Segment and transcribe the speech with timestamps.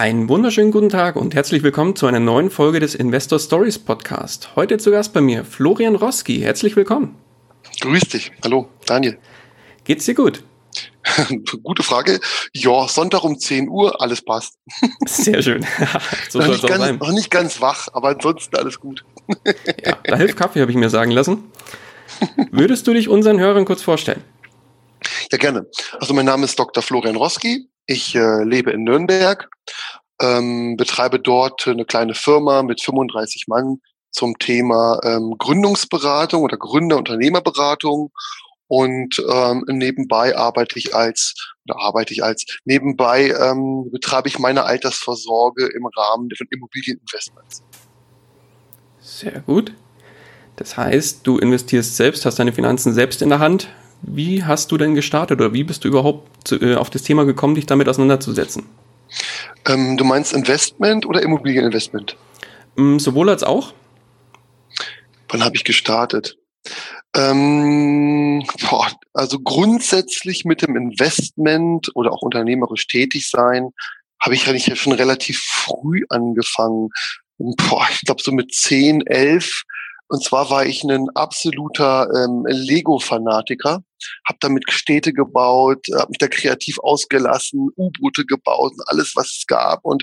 [0.00, 4.56] Einen wunderschönen guten Tag und herzlich willkommen zu einer neuen Folge des Investor Stories Podcast.
[4.56, 6.40] Heute zu Gast bei mir Florian Roski.
[6.40, 7.16] Herzlich willkommen.
[7.82, 8.32] Grüß dich.
[8.42, 9.18] Hallo, Daniel.
[9.84, 10.42] Geht's dir gut?
[11.62, 12.18] Gute Frage.
[12.54, 14.54] Ja, Sonntag um 10 Uhr, alles passt.
[15.06, 15.66] Sehr schön.
[16.30, 19.04] so noch, nicht ganz, noch nicht ganz wach, aber ansonsten alles gut.
[19.84, 21.52] ja, da hilft Kaffee, habe ich mir sagen lassen.
[22.50, 24.24] Würdest du dich unseren Hörern kurz vorstellen?
[25.30, 25.66] Ja, gerne.
[25.98, 26.82] Also mein Name ist Dr.
[26.82, 27.68] Florian Roski.
[27.90, 29.50] Ich äh, lebe in Nürnberg,
[30.22, 33.80] ähm, betreibe dort eine kleine Firma mit 35 Mann
[34.12, 38.12] zum Thema ähm, Gründungsberatung oder Gründer-Unternehmerberatung
[38.68, 41.34] und ähm, nebenbei arbeite ich als
[41.66, 47.64] oder arbeite ich als nebenbei ähm, betreibe ich meine Altersvorsorge im Rahmen von Immobilieninvestments.
[49.00, 49.74] Sehr gut.
[50.54, 53.68] Das heißt, du investierst selbst, hast deine Finanzen selbst in der Hand,
[54.02, 57.24] wie hast du denn gestartet oder wie bist du überhaupt zu, äh, auf das Thema
[57.24, 58.66] gekommen, dich damit auseinanderzusetzen?
[59.66, 62.16] Ähm, du meinst Investment oder Immobilieninvestment?
[62.78, 63.74] Ähm, sowohl als auch.
[65.28, 66.36] Wann habe ich gestartet?
[67.14, 73.70] Ähm, boah, also grundsätzlich mit dem Investment oder auch unternehmerisch tätig sein,
[74.20, 76.90] habe ich eigentlich schon relativ früh angefangen.
[77.38, 79.62] Boah, ich glaube so mit 10, 11
[80.10, 83.84] und zwar war ich ein absoluter ähm, Lego-Fanatiker,
[84.26, 89.46] habe damit Städte gebaut, habe mich da kreativ ausgelassen, U-Boote gebaut und alles, was es
[89.46, 89.84] gab.
[89.84, 90.02] Und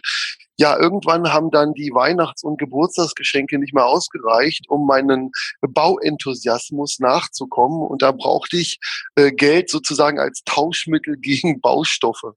[0.60, 5.32] ja, irgendwann haben dann die Weihnachts- und Geburtstagsgeschenke nicht mehr ausgereicht, um meinen
[5.62, 7.86] Bauenthusiasmus nachzukommen.
[7.86, 8.80] Und da brauchte ich
[9.16, 12.34] äh, Geld sozusagen als Tauschmittel gegen Baustoffe.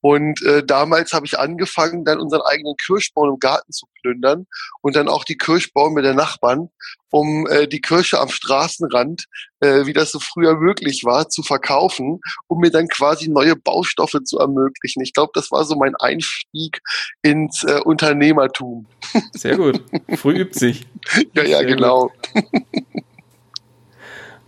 [0.00, 4.46] Und äh, damals habe ich angefangen, dann unseren eigenen Kirschbaum im Garten zu plündern
[4.80, 6.70] und dann auch die Kirschbäume der Nachbarn,
[7.10, 9.26] um äh, die Kirsche am Straßenrand,
[9.60, 14.18] äh, wie das so früher möglich war, zu verkaufen, um mir dann quasi neue Baustoffe
[14.24, 15.02] zu ermöglichen.
[15.02, 16.80] Ich glaube, das war so mein Einstieg
[17.22, 18.86] ins äh, Unternehmertum.
[19.32, 19.82] Sehr gut.
[20.16, 20.86] Früh übt sich.
[21.34, 22.10] ja, ja, Sehr genau.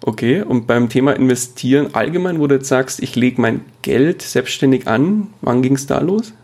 [0.07, 4.87] Okay, und beim Thema Investieren allgemein, wo du jetzt sagst, ich lege mein Geld selbstständig
[4.87, 6.35] an, wann ging es da los?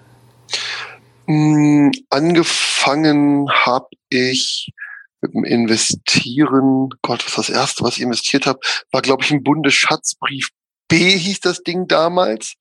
[1.26, 4.72] Mm, angefangen habe ich
[5.20, 8.60] mit dem Investieren, Gott, was das erste, was ich investiert habe,
[8.92, 10.48] war, glaube ich, ein Bundesschatzbrief
[10.88, 12.54] B hieß das Ding damals.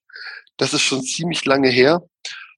[0.57, 2.01] Das ist schon ziemlich lange her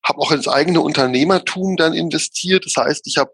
[0.03, 2.65] habe auch ins eigene Unternehmertum dann investiert.
[2.65, 3.31] Das heißt, ich habe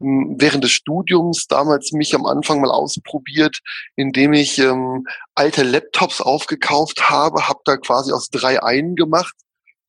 [0.00, 3.58] hm, während des Studiums damals mich am Anfang mal ausprobiert,
[3.96, 9.34] indem ich ähm, alte Laptops aufgekauft habe, habe da quasi aus drei einen gemacht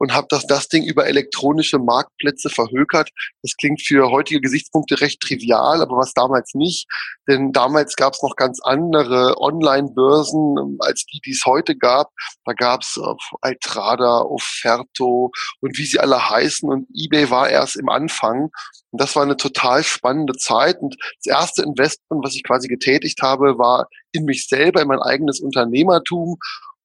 [0.01, 3.11] und habe das, das Ding über elektronische Marktplätze verhökert.
[3.43, 6.87] Das klingt für heutige Gesichtspunkte recht trivial, aber was damals nicht.
[7.27, 12.09] Denn damals gab es noch ganz andere Online-Börsen ähm, als die, die es heute gab.
[12.45, 15.29] Da gab es äh, Altrada, Offerto
[15.59, 16.67] und wie sie alle heißen.
[16.67, 18.49] Und eBay war erst im Anfang.
[18.89, 20.79] Und das war eine total spannende Zeit.
[20.79, 24.99] Und das erste Investment, was ich quasi getätigt habe, war in mich selber, in mein
[24.99, 26.37] eigenes Unternehmertum.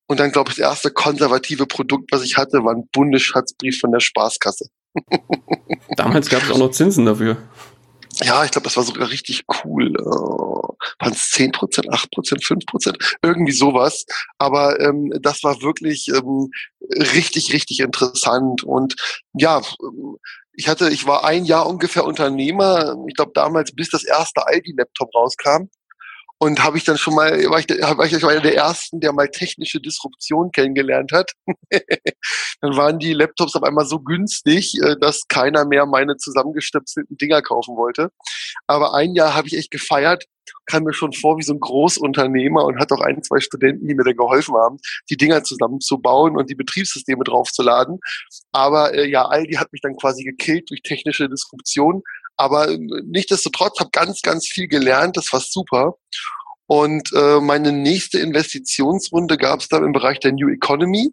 [0.06, 3.93] Und dann, glaube ich, das erste konservative Produkt, was ich hatte, war ein Bundesschatzbrief von
[3.93, 4.69] der Spaßkasse.
[5.97, 7.37] Damals gab es auch noch Zinsen dafür.
[8.22, 9.95] Ja, ich glaube, das war sogar richtig cool.
[9.95, 14.06] Äh, Waren es 10 Prozent, 8 Prozent, 5 Prozent, irgendwie sowas.
[14.39, 16.50] Aber ähm, das war wirklich ähm,
[16.81, 18.62] richtig, richtig interessant.
[18.62, 18.97] Und
[19.34, 19.61] ja,
[20.53, 22.97] ich hatte, ich war ein Jahr ungefähr Unternehmer.
[23.06, 25.69] Ich glaube damals, bis das erste Aldi-Laptop rauskam
[26.39, 29.29] und habe ich dann schon mal, war ich, war ich einer der ersten, der mal
[29.29, 31.33] technische Disruption kennengelernt hat.
[32.60, 37.41] dann waren die Laptops auf einmal so günstig, äh, dass keiner mehr meine zusammengestöpselten Dinger
[37.41, 38.10] kaufen wollte.
[38.66, 40.25] Aber ein Jahr habe ich echt gefeiert,
[40.66, 43.95] kam mir schon vor wie so ein Großunternehmer und hat auch ein, zwei Studenten, die
[43.95, 44.78] mir dann geholfen haben,
[45.10, 47.99] die Dinger zusammenzubauen und die Betriebssysteme draufzuladen.
[48.53, 52.03] Aber äh, ja, Aldi hat mich dann quasi gekillt durch technische Disruption.
[52.36, 55.16] Aber nichtdestotrotz habe ganz, ganz viel gelernt.
[55.16, 55.94] Das war super.
[56.66, 61.10] Und äh, meine nächste Investitionsrunde gab es dann im Bereich der New Economy.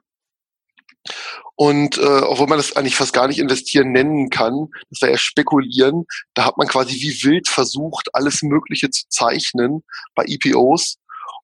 [1.56, 5.18] Und äh, obwohl man das eigentlich fast gar nicht investieren nennen kann, das war ja
[5.18, 9.84] spekulieren, da hat man quasi wie wild versucht, alles Mögliche zu zeichnen
[10.16, 10.98] bei EPOs.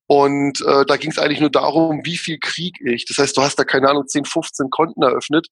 [0.08, 3.06] Und äh, da ging es eigentlich nur darum, wie viel krieg ich.
[3.06, 5.48] Das heißt, du hast da keine Ahnung, 10, 15 Konten eröffnet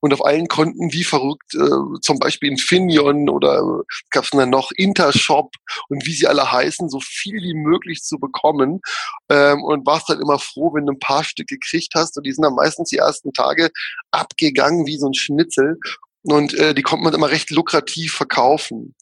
[0.00, 4.50] und auf allen Konten wie verrückt, äh, zum Beispiel Infineon oder äh, gab es dann
[4.50, 5.54] noch Intershop
[5.88, 8.80] und wie sie alle heißen, so viel wie möglich zu bekommen
[9.28, 12.32] ähm, und warst dann immer froh, wenn du ein paar Stück gekriegt hast und die
[12.32, 13.70] sind dann meistens die ersten Tage
[14.10, 15.78] abgegangen wie so ein Schnitzel
[16.22, 18.94] und äh, die konnte man immer recht lukrativ verkaufen.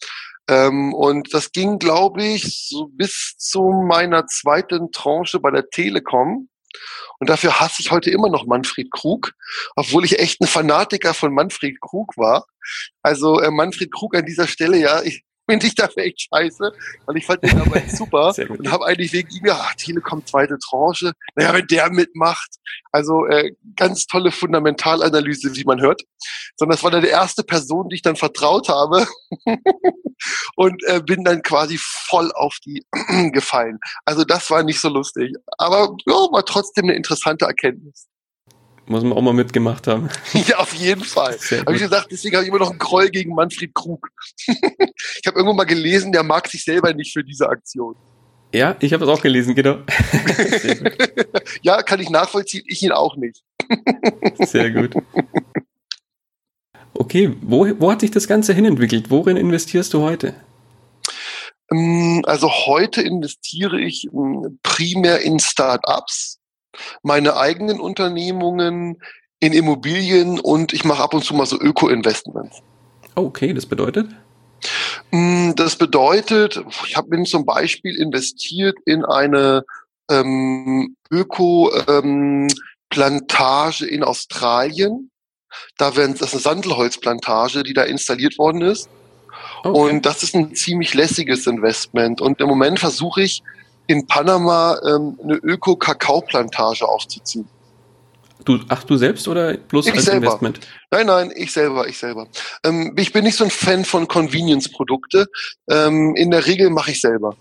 [0.49, 6.49] Ähm, und das ging, glaube ich, so bis zu meiner zweiten Tranche bei der Telekom.
[7.19, 9.33] Und dafür hasse ich heute immer noch Manfred Krug,
[9.75, 12.47] obwohl ich echt ein Fanatiker von Manfred Krug war.
[13.03, 16.73] Also äh, Manfred Krug an dieser Stelle, ja, ich, finde ich dafür echt scheiße,
[17.07, 21.13] weil ich fand den aber super und habe eigentlich wegen ihm, ja, Telekom zweite Tranche,
[21.35, 22.57] naja, wenn der mitmacht,
[22.93, 26.03] also äh, ganz tolle Fundamentalanalyse, wie man hört,
[26.57, 29.07] sondern das war dann die erste Person, die ich dann vertraut habe.
[30.57, 32.87] Und äh, bin dann quasi voll auf die
[33.33, 33.79] gefallen.
[34.07, 38.07] Also das war nicht so lustig, aber ja, war trotzdem eine interessante Erkenntnis.
[38.89, 40.09] Muss man auch mal mitgemacht haben.
[40.47, 41.37] Ja, auf jeden Fall.
[41.37, 44.09] Habe ich gesagt, deswegen habe ich immer noch einen Groll gegen Manfred Krug.
[44.47, 47.97] ich habe irgendwo mal gelesen, der mag sich selber nicht für diese Aktion.
[48.55, 49.79] Ja, ich habe es auch gelesen, genau.
[51.63, 53.43] ja, kann ich nachvollziehen, ich ihn auch nicht.
[54.39, 54.95] Sehr gut.
[56.95, 59.11] Okay, wo, wo hat sich das Ganze hinentwickelt?
[59.11, 60.35] Worin investierst du heute?
[61.73, 66.39] Ähm, also heute investiere ich ähm, primär in Start-ups
[67.03, 68.99] meine eigenen Unternehmungen
[69.41, 72.63] in Immobilien und ich mache ab und zu mal so Öko-Investments.
[73.15, 74.09] Okay, das bedeutet?
[75.11, 79.65] Mm, das bedeutet, ich habe zum Beispiel investiert in eine
[80.11, 85.11] ähm, Öko-Plantage ähm, in Australien.
[85.79, 88.89] Da werden, das ist eine Sandelholzplantage, die da installiert worden ist.
[89.63, 89.79] Okay.
[89.79, 92.21] Und das ist ein ziemlich lässiges Investment.
[92.21, 93.43] Und im Moment versuche ich,
[93.87, 97.49] in Panama ähm, eine Öko-Kakao-Plantage aufzuziehen.
[98.45, 100.27] Du, ach, du selbst oder bloß ich als selber.
[100.27, 100.61] Investment?
[100.91, 102.29] Nein, nein, ich selber, ich selber.
[102.65, 105.27] Ähm, ich bin nicht so ein Fan von Convenience-Produkte.
[105.69, 107.35] Ähm, in der Regel mache ich selber.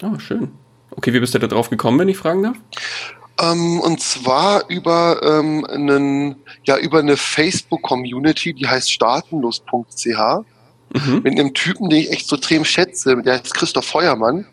[0.00, 0.52] Ah, schön.
[0.92, 2.56] Okay, wie bist du da drauf gekommen, wenn ich fragen darf?
[3.40, 10.06] Ähm, und zwar über ähm, einen, ja, über eine Facebook-Community, die heißt startenlos.ch.
[10.94, 11.20] Mhm.
[11.22, 14.46] Mit einem Typen, den ich extrem schätze, der heißt Christoph Feuermann.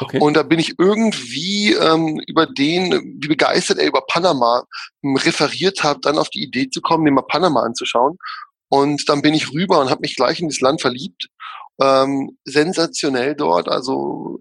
[0.00, 0.18] Okay.
[0.18, 4.64] Und da bin ich irgendwie ähm, über den, wie begeistert er über Panama
[5.02, 8.18] ähm, referiert hat, dann auf die Idee zu kommen, mir mal Panama anzuschauen.
[8.68, 11.28] Und dann bin ich rüber und habe mich gleich in das Land verliebt.
[11.80, 14.40] Ähm, sensationell dort, also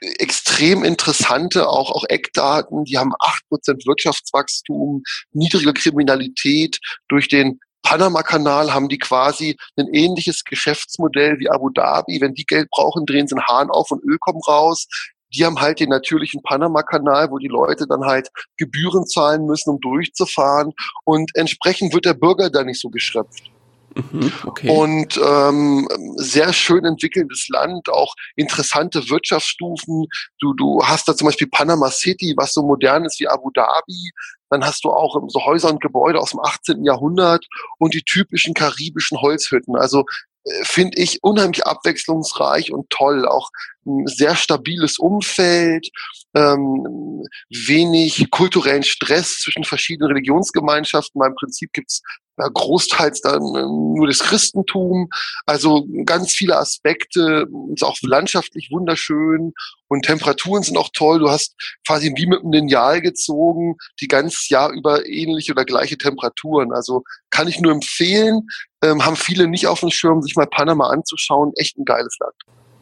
[0.00, 2.84] extrem interessante auch, auch Eckdaten.
[2.84, 5.02] Die haben acht Prozent Wirtschaftswachstum,
[5.32, 12.20] niedrige Kriminalität durch den Panama-Kanal haben die quasi ein ähnliches Geschäftsmodell wie Abu Dhabi.
[12.20, 14.86] Wenn die Geld brauchen, drehen sie einen Hahn auf und Öl kommt raus.
[15.34, 19.80] Die haben halt den natürlichen Panama-Kanal, wo die Leute dann halt Gebühren zahlen müssen, um
[19.80, 20.72] durchzufahren.
[21.04, 23.51] Und entsprechend wird der Bürger da nicht so geschröpft.
[23.94, 24.68] Mhm, okay.
[24.70, 30.06] Und ähm, sehr schön entwickelndes Land, auch interessante Wirtschaftsstufen.
[30.40, 34.10] Du, du hast da zum Beispiel Panama City, was so modern ist wie Abu Dhabi.
[34.50, 36.84] Dann hast du auch so Häuser und Gebäude aus dem 18.
[36.84, 37.46] Jahrhundert
[37.78, 39.76] und die typischen karibischen Holzhütten.
[39.76, 40.04] Also
[40.44, 43.26] äh, finde ich unheimlich abwechslungsreich und toll.
[43.26, 43.50] Auch
[43.86, 45.90] ein sehr stabiles Umfeld,
[46.34, 51.22] ähm, wenig kulturellen Stress zwischen verschiedenen Religionsgemeinschaften.
[51.24, 52.02] Im Prinzip gibt's
[52.36, 55.08] großteils dann ähm, nur das Christentum.
[55.46, 59.52] Also ganz viele Aspekte, ist auch landschaftlich wunderschön
[59.88, 61.18] und Temperaturen sind auch toll.
[61.18, 61.54] Du hast
[61.86, 66.72] quasi wie mit einem Lineal gezogen, die ganz Jahr über ähnliche oder gleiche Temperaturen.
[66.72, 68.48] Also kann ich nur empfehlen,
[68.82, 71.52] ähm, haben viele nicht auf dem Schirm, sich mal Panama anzuschauen.
[71.56, 72.34] Echt ein geiles Land.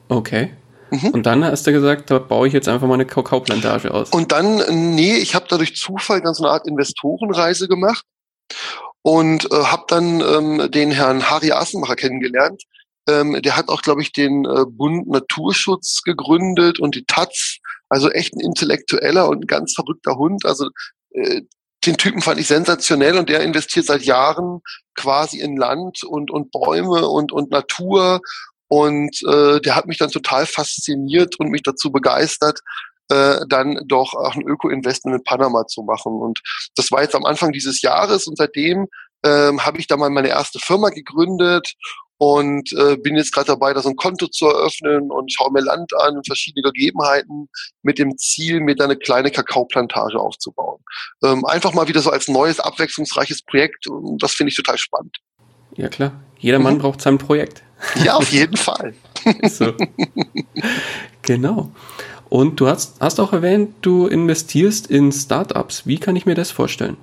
[0.09, 0.51] Okay.
[0.91, 1.11] Mhm.
[1.11, 4.11] Und dann hast du gesagt, da baue ich jetzt einfach mal eine Kakaoplantage aus.
[4.11, 8.05] Und dann, nee, ich habe da durch Zufall ganz eine Art Investorenreise gemacht
[9.03, 12.63] und äh, habe dann ähm, den Herrn Harry Assenmacher kennengelernt.
[13.09, 17.59] Ähm, der hat auch, glaube ich, den äh, Bund Naturschutz gegründet und die Taz.
[17.89, 20.45] Also echt ein intellektueller und ein ganz verrückter Hund.
[20.45, 20.69] Also
[21.13, 21.43] äh,
[21.87, 24.61] den Typen fand ich sensationell und der investiert seit Jahren
[24.95, 28.21] quasi in Land und, und Bäume und, und Natur.
[28.69, 32.61] Und äh, der hat mich dann total fasziniert und mich dazu begeistert,
[33.11, 36.15] äh, dann doch auch ein Öko-Investment in Panama zu machen.
[36.15, 36.41] Und
[36.77, 38.87] das war jetzt am Anfang dieses Jahres und seitdem
[39.25, 41.75] ähm, habe ich da mal meine erste Firma gegründet
[42.19, 45.61] und äh, bin jetzt gerade dabei, da so ein Konto zu eröffnen und schaue mir
[45.61, 47.49] Land an und verschiedene Gegebenheiten
[47.83, 50.81] mit dem Ziel, mir da eine kleine Kakaoplantage aufzubauen.
[51.25, 55.17] Ähm, einfach mal wieder so als neues, abwechslungsreiches Projekt und das finde ich total spannend.
[55.77, 56.81] Ja klar, jeder Mann mhm.
[56.81, 57.63] braucht sein Projekt.
[58.05, 58.95] Ja, auf jeden Fall.
[59.45, 59.75] so.
[61.23, 61.73] Genau.
[62.31, 65.87] Und du hast, hast auch erwähnt, du investierst in Startups.
[65.87, 66.97] Wie kann ich mir das vorstellen?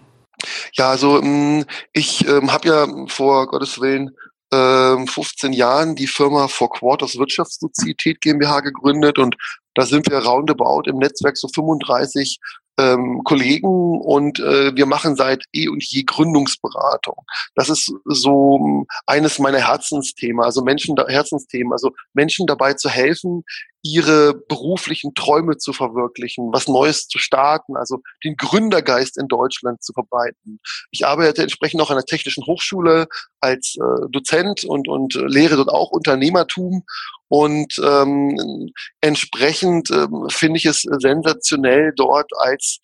[0.73, 4.11] Ja, also mm, ich ähm, habe ja vor Gottes Willen
[4.53, 9.35] ähm, 15 Jahren die Firma For Quarters Wirtschaftssozietät GmbH gegründet und
[9.73, 12.39] da sind wir roundabout im Netzwerk so 35
[12.79, 17.15] ähm, Kollegen und äh, wir machen seit eh und je Gründungsberatung.
[17.55, 23.43] Das ist so ähm, eines meiner Herzensthemen, also Menschen Herzensthemen, also Menschen dabei zu helfen,
[23.83, 29.93] ihre beruflichen Träume zu verwirklichen, was Neues zu starten, also den Gründergeist in Deutschland zu
[29.93, 30.59] verbreiten.
[30.91, 33.07] Ich arbeite entsprechend auch an der Technischen Hochschule
[33.39, 36.83] als äh, Dozent und, und lehre dort auch Unternehmertum
[37.29, 42.79] und ähm, entsprechend ähm, finde ich es sensationell, dort als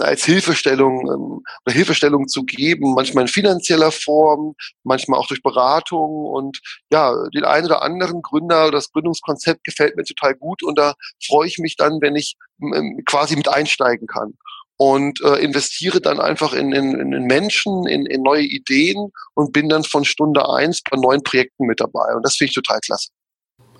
[0.00, 6.26] als Hilfestellung ähm, oder Hilfestellung zu geben, manchmal in finanzieller Form, manchmal auch durch Beratung
[6.26, 10.94] und ja, den einen oder anderen Gründer, das Gründungskonzept gefällt mir total gut und da
[11.26, 14.34] freue ich mich dann, wenn ich ähm, quasi mit einsteigen kann
[14.76, 19.68] und äh, investiere dann einfach in, in, in Menschen, in, in neue Ideen und bin
[19.68, 23.08] dann von Stunde eins bei neuen Projekten mit dabei und das finde ich total klasse.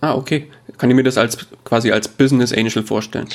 [0.01, 0.51] Ah, okay.
[0.77, 3.29] Kann ich mir das als quasi als Business Angel vorstellen?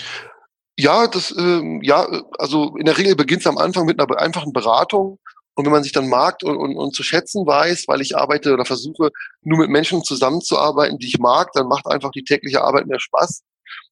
[0.79, 2.07] Ja, das, ähm, ja,
[2.37, 5.19] also in der Regel beginnt es am Anfang mit einer einfachen Beratung.
[5.55, 8.53] Und wenn man sich dann mag und, und, und zu schätzen weiß, weil ich arbeite
[8.53, 9.09] oder versuche,
[9.41, 13.41] nur mit Menschen zusammenzuarbeiten, die ich mag, dann macht einfach die tägliche Arbeit mehr Spaß.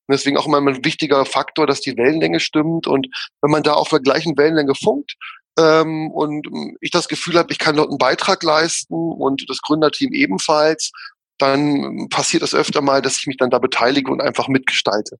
[0.07, 2.87] Und deswegen auch immer ein wichtiger Faktor, dass die Wellenlänge stimmt.
[2.87, 3.07] Und
[3.41, 5.15] wenn man da auf der gleichen Wellenlänge funkt,
[5.59, 6.47] ähm, und
[6.79, 10.93] ich das Gefühl habe, ich kann dort einen Beitrag leisten und das Gründerteam ebenfalls,
[11.37, 15.17] dann passiert es öfter mal, dass ich mich dann da beteilige und einfach mitgestalte.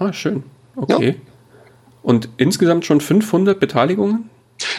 [0.00, 0.42] Ah, schön.
[0.76, 1.08] Okay.
[1.08, 1.32] Ja.
[2.02, 4.30] Und insgesamt schon 500 Beteiligungen?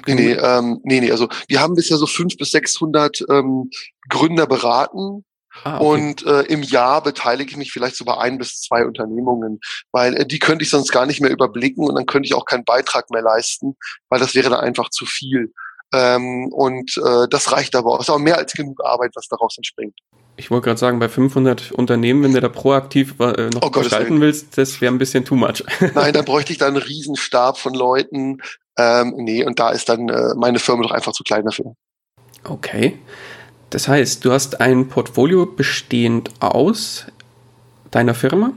[0.06, 3.70] Nee, nee, ähm, nee, nee, also wir haben bisher so 500 bis 600 ähm,
[4.10, 5.25] Gründer beraten.
[5.63, 5.86] Ah, okay.
[5.86, 9.60] Und äh, im Jahr beteilige ich mich vielleicht so bei ein bis zwei Unternehmungen,
[9.92, 12.46] weil äh, die könnte ich sonst gar nicht mehr überblicken und dann könnte ich auch
[12.46, 13.75] keinen Beitrag mehr leisten,
[14.10, 15.51] weil das wäre dann einfach zu viel.
[15.94, 18.00] Ähm, und äh, das reicht aber auch.
[18.00, 19.96] Es ist auch mehr als genug Arbeit, was daraus entspringt.
[20.39, 24.22] Ich wollte gerade sagen, bei 500 Unternehmen, wenn du da proaktiv äh, noch oh, gestalten
[24.22, 25.63] willst, das wäre ein bisschen too much.
[25.96, 28.38] Nein, da bräuchte ich dann einen Riesenstab von Leuten.
[28.77, 31.74] Ähm, nee, und da ist dann äh, meine Firma doch einfach zu klein dafür.
[32.44, 33.00] Okay.
[33.72, 37.08] Das heißt, du hast ein Portfolio bestehend aus
[37.89, 38.53] deiner Firma,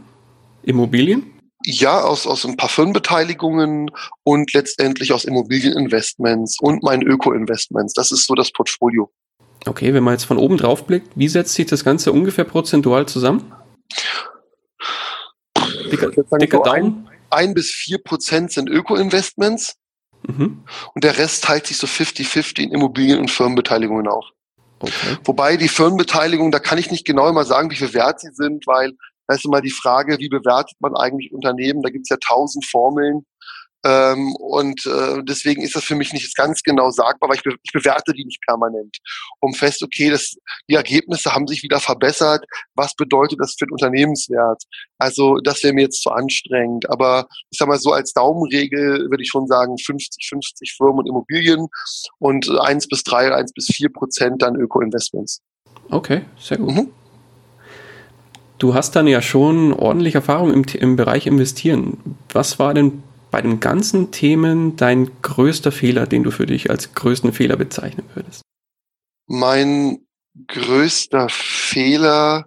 [0.63, 1.33] Immobilien?
[1.65, 3.91] Ja, aus, aus ein paar Firmenbeteiligungen
[4.23, 7.95] und letztendlich aus Immobilieninvestments und meinen Öko-Investments.
[7.95, 9.11] Das ist so das Portfolio.
[9.67, 13.07] Okay, wenn man jetzt von oben drauf blickt, wie setzt sich das Ganze ungefähr prozentual
[13.07, 13.53] zusammen?
[15.93, 17.09] Dicker, dicker so Daumen?
[17.31, 19.77] Ein, ein, bis vier Prozent sind Öko-Investments
[20.27, 20.65] mhm.
[20.95, 24.25] und der Rest teilt sich so 50-50 in Immobilien- und Firmenbeteiligungen auf.
[24.81, 25.19] Okay.
[25.25, 28.67] Wobei die Firmenbeteiligung, da kann ich nicht genau immer sagen, wie viel wert sie sind,
[28.67, 28.93] weil
[29.27, 31.83] da ist immer die Frage, wie bewertet man eigentlich Unternehmen?
[31.83, 33.27] Da gibt es ja tausend Formeln.
[33.85, 37.55] Ähm, und äh, deswegen ist das für mich nicht ganz genau sagbar, weil ich, be
[37.63, 38.99] ich bewerte die nicht permanent.
[39.41, 40.35] Um fest, okay, das,
[40.69, 42.45] die Ergebnisse haben sich wieder verbessert.
[42.75, 44.63] Was bedeutet das für den Unternehmenswert?
[44.99, 46.91] Also das wäre mir jetzt zu anstrengend.
[46.91, 51.09] Aber ich sag mal so als Daumenregel würde ich schon sagen 50, 50 Firmen und
[51.09, 51.69] Immobilien
[52.19, 55.41] und eins bis drei, eins bis vier Prozent dann Öko-Investments.
[55.91, 56.75] Okay, sehr gut.
[56.75, 56.91] Mhm.
[58.59, 62.19] Du hast dann ja schon ordentlich Erfahrung im, im Bereich Investieren.
[62.31, 66.95] Was war denn bei den ganzen Themen dein größter Fehler, den du für dich als
[66.95, 68.43] größten Fehler bezeichnen würdest?
[69.27, 70.07] Mein
[70.47, 72.47] größter Fehler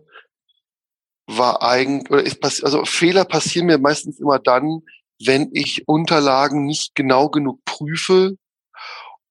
[1.28, 4.82] war eigentlich, oder ist, also Fehler passieren mir meistens immer dann,
[5.26, 8.36] wenn ich Unterlagen nicht genau genug prüfe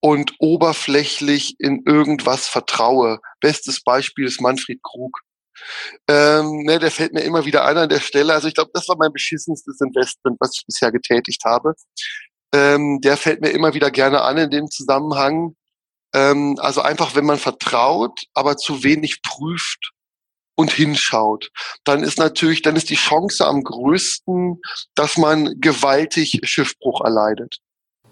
[0.00, 3.20] und oberflächlich in irgendwas vertraue.
[3.40, 5.20] Bestes Beispiel ist Manfred Krug.
[6.08, 8.32] Ähm, ne, der fällt mir immer wieder ein an der Stelle.
[8.32, 11.74] Also ich glaube, das war mein beschissenstes Investment, was ich bisher getätigt habe.
[12.54, 15.56] Ähm, der fällt mir immer wieder gerne an in dem Zusammenhang.
[16.14, 19.92] Ähm, also einfach, wenn man vertraut, aber zu wenig prüft
[20.54, 21.50] und hinschaut,
[21.84, 24.60] dann ist natürlich, dann ist die Chance am größten,
[24.94, 27.58] dass man gewaltig Schiffbruch erleidet.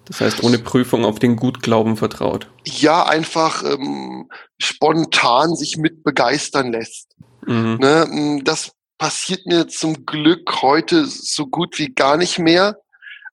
[0.05, 2.47] Das heißt, ohne Prüfung auf den Gutglauben vertraut.
[2.65, 7.15] Ja, einfach ähm, spontan sich mit begeistern lässt.
[7.45, 7.77] Mhm.
[7.79, 12.77] Ne, das passiert mir zum Glück heute so gut wie gar nicht mehr.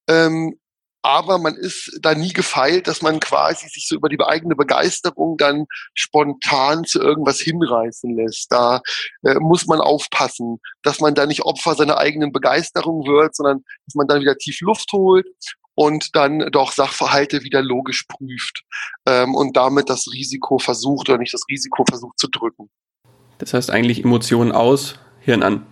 [0.09, 0.59] Ähm,
[1.03, 5.37] aber man ist da nie gefeilt, dass man quasi sich so über die eigene Begeisterung
[5.37, 8.51] dann spontan zu irgendwas hinreißen lässt.
[8.51, 8.81] Da
[9.23, 13.95] äh, muss man aufpassen, dass man da nicht Opfer seiner eigenen Begeisterung wird, sondern dass
[13.95, 15.27] man dann wieder tief Luft holt
[15.75, 18.65] und dann doch Sachverhalte wieder logisch prüft
[19.07, 22.69] ähm, und damit das Risiko versucht oder nicht das Risiko versucht zu drücken.
[23.39, 25.67] Das heißt eigentlich Emotionen aus, Hirn an.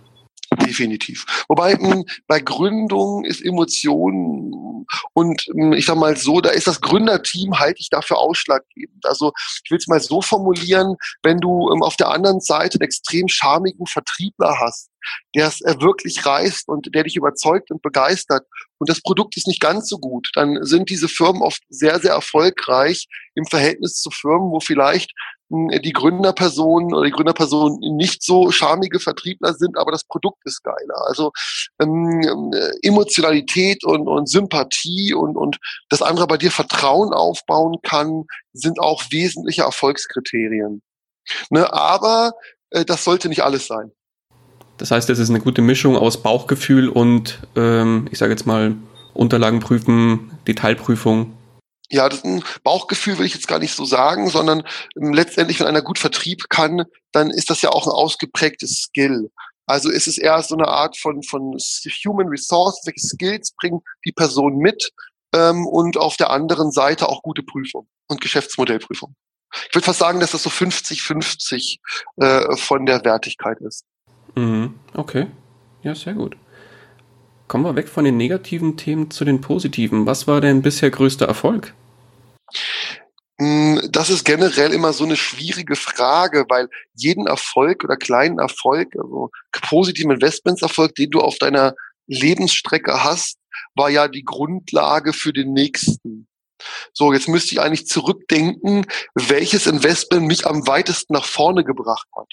[0.65, 1.25] Definitiv.
[1.49, 6.79] Wobei hm, bei Gründung ist Emotion und hm, ich sag mal so, da ist das
[6.79, 9.05] Gründerteam halte ich dafür ausschlaggebend.
[9.05, 9.33] Also
[9.65, 13.27] ich will es mal so formulieren, wenn du ähm, auf der anderen Seite einen extrem
[13.27, 14.89] charmigen Vertriebler hast,
[15.35, 18.45] der es äh, wirklich reißt und der dich überzeugt und begeistert
[18.77, 22.11] und das Produkt ist nicht ganz so gut, dann sind diese Firmen oft sehr, sehr
[22.13, 25.11] erfolgreich im Verhältnis zu Firmen, wo vielleicht
[25.49, 31.07] die Gründerpersonen oder die Gründerpersonen nicht so schamige Vertriebler sind, aber das Produkt ist geiler.
[31.07, 31.31] Also
[31.79, 32.51] ähm,
[32.81, 35.57] Emotionalität und, und Sympathie und, und
[35.89, 40.81] das andere bei dir Vertrauen aufbauen kann, sind auch wesentliche Erfolgskriterien.
[41.49, 42.33] Ne, aber
[42.71, 43.91] äh, das sollte nicht alles sein.
[44.77, 48.75] Das heißt, es ist eine gute Mischung aus Bauchgefühl und, ähm, ich sage jetzt mal,
[49.13, 51.36] Unterlagen prüfen, Detailprüfung
[51.89, 54.63] ja, das ist ein Bauchgefühl will ich jetzt gar nicht so sagen, sondern
[54.97, 59.31] ähm, letztendlich, wenn einer gut Vertrieb kann, dann ist das ja auch ein ausgeprägtes Skill.
[59.65, 61.57] Also ist es eher so eine Art von, von
[62.05, 64.91] Human Resource, welche Skills bringt die Person mit
[65.33, 69.15] ähm, und auf der anderen Seite auch gute Prüfung und Geschäftsmodellprüfung.
[69.69, 71.79] Ich würde fast sagen, dass das so 50-50
[72.17, 73.85] äh, von der Wertigkeit ist.
[74.35, 74.79] Mhm.
[74.93, 75.27] Okay.
[75.83, 76.37] Ja, sehr gut.
[77.47, 80.05] Kommen wir weg von den negativen Themen zu den positiven.
[80.05, 81.73] Was war denn bisher größter Erfolg?
[83.37, 88.95] Mm, das ist generell immer so eine schwierige Frage, weil jeden Erfolg oder kleinen Erfolg,
[88.97, 91.75] also positiven Investmentserfolg, den du auf deiner
[92.07, 93.37] Lebensstrecke hast,
[93.75, 96.27] war ja die Grundlage für den nächsten.
[96.91, 102.27] So, jetzt müsste ich eigentlich zurückdenken, welches Investment mich am weitesten nach vorne gebracht hat.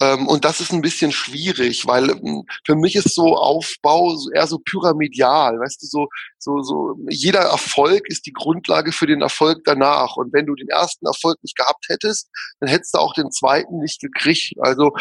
[0.00, 4.46] Ähm, und das ist ein bisschen schwierig, weil ähm, für mich ist so Aufbau eher
[4.46, 6.06] so pyramidal, weißt du, so,
[6.38, 10.16] so, so, jeder Erfolg ist die Grundlage für den Erfolg danach.
[10.16, 12.30] Und wenn du den ersten Erfolg nicht gehabt hättest,
[12.60, 14.54] dann hättest du auch den zweiten nicht gekriegt.
[14.60, 14.92] Also,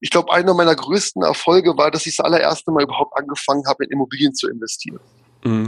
[0.00, 3.84] ich glaube, einer meiner größten Erfolge war, dass ich das allererste Mal überhaupt angefangen habe,
[3.84, 5.00] in Immobilien zu investieren.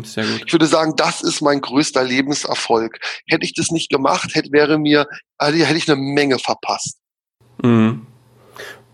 [0.05, 0.43] Sehr gut.
[0.47, 2.99] Ich würde sagen, das ist mein größter Lebenserfolg.
[3.29, 5.07] Hätte ich das nicht gemacht, hätte, wäre mir,
[5.39, 6.99] also hätte ich eine Menge verpasst.
[7.63, 8.07] Mhm.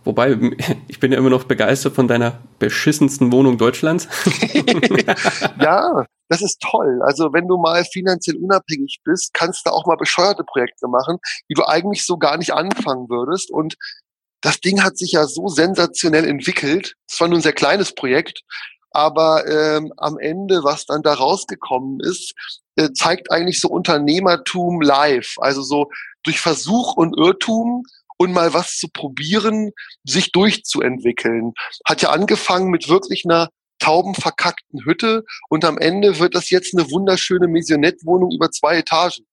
[0.06, 0.38] Wobei,
[0.86, 4.06] ich bin ja immer noch begeistert von deiner beschissensten Wohnung Deutschlands.
[5.60, 7.00] ja, das ist toll.
[7.02, 11.18] Also wenn du mal finanziell unabhängig bist, kannst du auch mal bescheuerte Projekte machen,
[11.50, 13.50] die du eigentlich so gar nicht anfangen würdest.
[13.50, 13.74] Und
[14.42, 16.94] das Ding hat sich ja so sensationell entwickelt.
[17.08, 18.42] Es war nur ein sehr kleines Projekt,
[18.92, 22.32] aber ähm, am Ende, was dann da rausgekommen ist,
[22.76, 25.34] äh, zeigt eigentlich so Unternehmertum live.
[25.38, 25.90] Also so
[26.22, 27.82] durch Versuch und Irrtum
[28.18, 29.72] und mal was zu probieren,
[30.04, 31.52] sich durchzuentwickeln.
[31.86, 33.48] Hat ja angefangen mit wirklich einer
[33.78, 39.26] taubenverkackten Hütte und am Ende wird das jetzt eine wunderschöne Maisonette-Wohnung über zwei Etagen.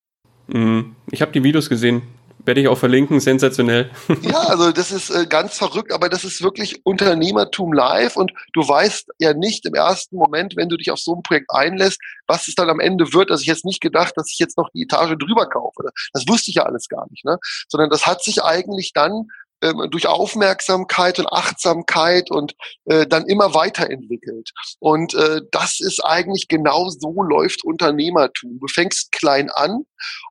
[0.48, 0.96] Mhm.
[1.10, 2.02] Ich habe die Videos gesehen.
[2.44, 3.90] Werde ich auch verlinken, sensationell.
[4.22, 8.66] ja, also das ist äh, ganz verrückt, aber das ist wirklich Unternehmertum live und du
[8.66, 12.48] weißt ja nicht im ersten Moment, wenn du dich auf so ein Projekt einlässt, was
[12.48, 13.30] es dann am Ende wird.
[13.30, 15.84] Also ich jetzt nicht gedacht, dass ich jetzt noch die Etage drüber kaufe.
[16.12, 17.38] Das wusste ich ja alles gar nicht, ne?
[17.68, 19.28] Sondern das hat sich eigentlich dann
[19.64, 24.50] ähm, durch Aufmerksamkeit und Achtsamkeit und äh, dann immer weiterentwickelt.
[24.78, 28.58] Und äh, das ist eigentlich genau so läuft Unternehmertum.
[28.60, 29.84] Du fängst klein an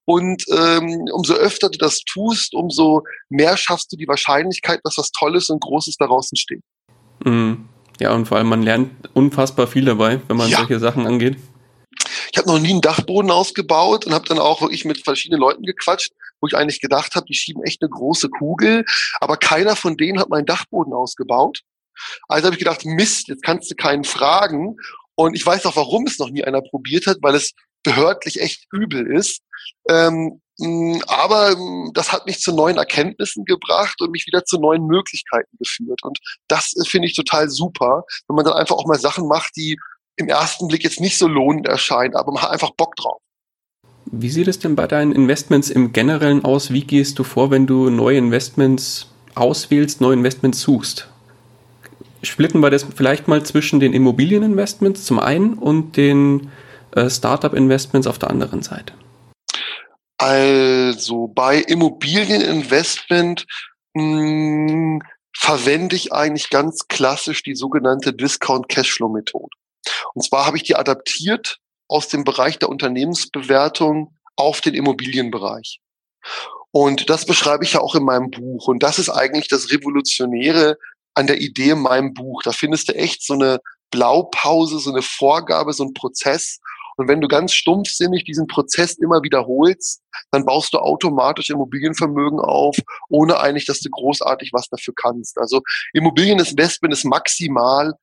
[0.05, 5.11] und ähm, umso öfter du das tust, umso mehr schaffst du die Wahrscheinlichkeit, dass was
[5.11, 6.61] Tolles und Großes daraus entsteht.
[7.25, 7.69] Mhm.
[7.99, 10.57] Ja, und vor allem man lernt unfassbar viel dabei, wenn man ja.
[10.57, 11.37] solche Sachen angeht.
[12.31, 15.63] Ich habe noch nie einen Dachboden ausgebaut und habe dann auch wirklich mit verschiedenen Leuten
[15.63, 16.11] gequatscht,
[16.43, 18.83] wo ich eigentlich gedacht habe, die schieben echt eine große Kugel,
[19.21, 21.61] aber keiner von denen hat meinen Dachboden ausgebaut.
[22.27, 24.75] Also habe ich gedacht, Mist, jetzt kannst du keinen fragen.
[25.15, 27.53] Und ich weiß auch, warum es noch nie einer probiert hat, weil es
[27.83, 29.41] behördlich echt übel ist.
[29.89, 30.41] Ähm,
[31.07, 31.55] aber
[31.93, 36.03] das hat mich zu neuen Erkenntnissen gebracht und mich wieder zu neuen Möglichkeiten geführt.
[36.03, 39.79] Und das finde ich total super, wenn man dann einfach auch mal Sachen macht, die
[40.17, 43.21] im ersten Blick jetzt nicht so lohnend erscheint, aber man hat einfach Bock drauf.
[44.15, 46.71] Wie sieht es denn bei deinen Investments im Generellen aus?
[46.71, 51.09] Wie gehst du vor, wenn du neue Investments auswählst, neue Investments suchst?
[52.21, 56.51] Splitten wir das vielleicht mal zwischen den Immobilieninvestments zum einen und den
[56.91, 58.93] äh, Startup-Investments auf der anderen Seite?
[60.19, 63.47] Also bei Immobilieninvestment
[63.97, 65.01] hm,
[65.35, 69.55] verwende ich eigentlich ganz klassisch die sogenannte Discount Cashflow Methode.
[70.13, 71.57] Und zwar habe ich die adaptiert
[71.93, 75.79] aus dem Bereich der Unternehmensbewertung auf den Immobilienbereich.
[76.71, 78.67] Und das beschreibe ich ja auch in meinem Buch.
[78.67, 80.79] Und das ist eigentlich das Revolutionäre
[81.13, 82.41] an der Idee in meinem Buch.
[82.41, 83.59] Da findest du echt so eine
[83.91, 86.59] Blaupause, so eine Vorgabe, so ein Prozess.
[86.97, 90.01] Und wenn du ganz stumpfsinnig diesen Prozess immer wiederholst,
[90.31, 92.75] dann baust du automatisch Immobilienvermögen auf,
[93.09, 95.37] ohne eigentlich, dass du großartig was dafür kannst.
[95.37, 95.61] Also
[95.93, 97.93] Immobilieninvestment ist maximal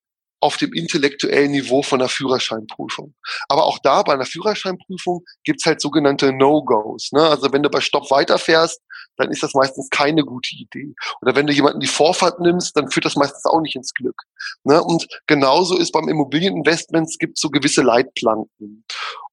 [0.41, 3.15] auf dem intellektuellen Niveau von der Führerscheinprüfung.
[3.49, 7.13] Aber auch da bei einer Führerscheinprüfung gibt's halt sogenannte No-Gos.
[7.13, 7.23] Ne?
[7.23, 8.81] Also wenn du bei Stopp weiterfährst,
[9.17, 10.95] dann ist das meistens keine gute Idee.
[11.21, 14.17] Oder wenn du jemanden die Vorfahrt nimmst, dann führt das meistens auch nicht ins Glück.
[14.65, 14.83] Ne?
[14.83, 18.85] Und genauso ist beim Immobilieninvestments gibt so gewisse Leitplanken.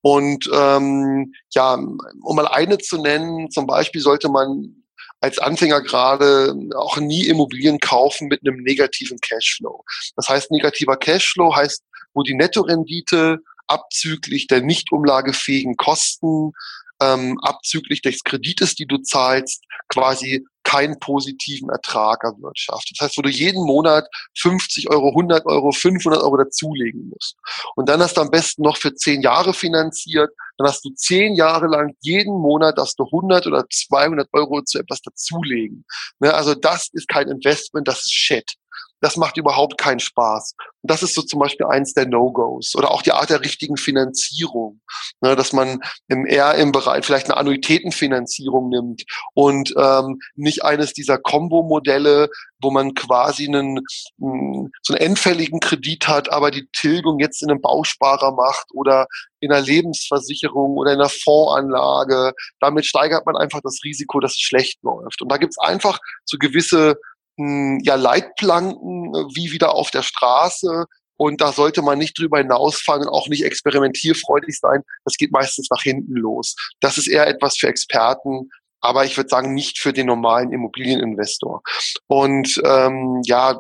[0.02, 4.84] Und ähm, ja, um mal eine zu nennen, zum Beispiel sollte man
[5.20, 9.84] als Anfänger gerade auch nie Immobilien kaufen mit einem negativen Cashflow.
[10.16, 16.54] Das heißt, negativer Cashflow heißt, wo die Nettorendite abzüglich der nicht umlagefähigen Kosten
[17.02, 22.98] ähm, abzüglich des Kredites, die du zahlst, quasi keinen positiven Ertrag erwirtschaftet.
[23.00, 24.06] Das heißt, wo du jeden Monat
[24.38, 27.38] 50 Euro, 100 Euro, 500 Euro dazulegen musst.
[27.76, 30.30] Und dann hast du am besten noch für 10 Jahre finanziert.
[30.58, 34.80] Dann hast du 10 Jahre lang jeden Monat, dass du 100 oder 200 Euro zu
[34.80, 35.86] etwas dazulegen.
[36.20, 38.58] Ne, also das ist kein Investment, das ist Shit
[39.02, 40.56] das macht überhaupt keinen Spaß.
[40.82, 42.76] Und das ist so zum Beispiel eins der No-Gos.
[42.76, 44.82] Oder auch die Art der richtigen Finanzierung.
[45.22, 50.94] Ne, dass man im, eher im Bereich vielleicht eine Annuitätenfinanzierung nimmt und ähm, nicht eines
[50.94, 52.30] dieser Combo-Modelle,
[52.62, 53.80] wo man quasi einen,
[54.18, 59.08] mh, so einen endfälligen Kredit hat, aber die Tilgung jetzt in einem Bausparer macht oder
[59.40, 62.34] in einer Lebensversicherung oder in einer Fondsanlage.
[62.60, 65.22] Damit steigert man einfach das Risiko, dass es schlecht läuft.
[65.22, 66.98] Und da gibt es einfach so gewisse
[67.38, 70.86] ja, Leitplanken äh, wie wieder auf der Straße.
[71.18, 74.84] Und da sollte man nicht drüber hinausfallen, auch nicht experimentierfreudig sein.
[75.04, 76.56] Das geht meistens nach hinten los.
[76.80, 78.50] Das ist eher etwas für Experten,
[78.82, 81.64] aber ich würde sagen, nicht für den normalen Immobilieninvestor.
[82.06, 83.60] Und ähm, ja,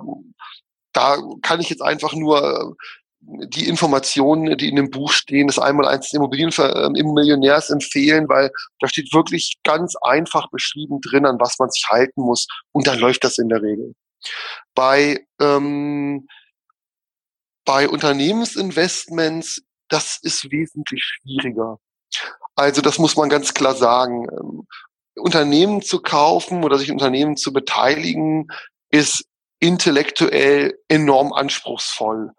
[0.94, 2.76] da kann ich jetzt einfach nur
[3.30, 8.52] die Informationen, die in dem Buch stehen, das einmal eins des Immobilienmillionärs ähm, empfehlen, weil
[8.80, 12.48] da steht wirklich ganz einfach beschrieben drin, an was man sich halten muss.
[12.72, 13.96] Und dann läuft das in der Regel.
[14.76, 16.28] Bei, ähm,
[17.66, 21.80] bei Unternehmensinvestments, das ist wesentlich schwieriger.
[22.56, 24.26] Also das muss man ganz klar sagen.
[24.32, 24.68] Ähm,
[25.16, 28.48] Unternehmen zu kaufen oder sich Unternehmen zu beteiligen,
[28.90, 29.26] ist
[29.60, 32.32] intellektuell enorm anspruchsvoll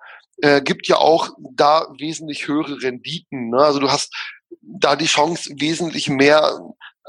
[0.42, 3.50] äh, gibt ja auch da wesentlich höhere Renditen.
[3.50, 3.58] Ne?
[3.58, 4.14] Also du hast
[4.60, 6.60] da die Chance, wesentlich mehr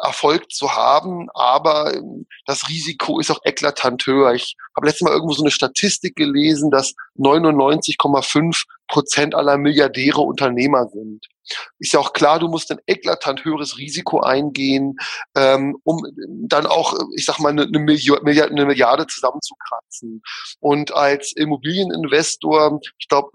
[0.02, 4.34] Erfolg zu haben, aber ähm, das Risiko ist auch eklatant höher.
[4.34, 10.88] Ich habe letztes Mal irgendwo so eine Statistik gelesen, dass 99,5 Prozent aller Milliardäre Unternehmer
[10.88, 11.28] sind.
[11.80, 14.98] Ist ja auch klar, du musst ein eklatant höheres Risiko eingehen,
[15.36, 16.04] ähm, um
[16.48, 20.22] dann auch, ich sag mal, eine, eine, Milliarde, eine Milliarde zusammenzukratzen.
[20.60, 23.30] Und als Immobilieninvestor, ich glaube,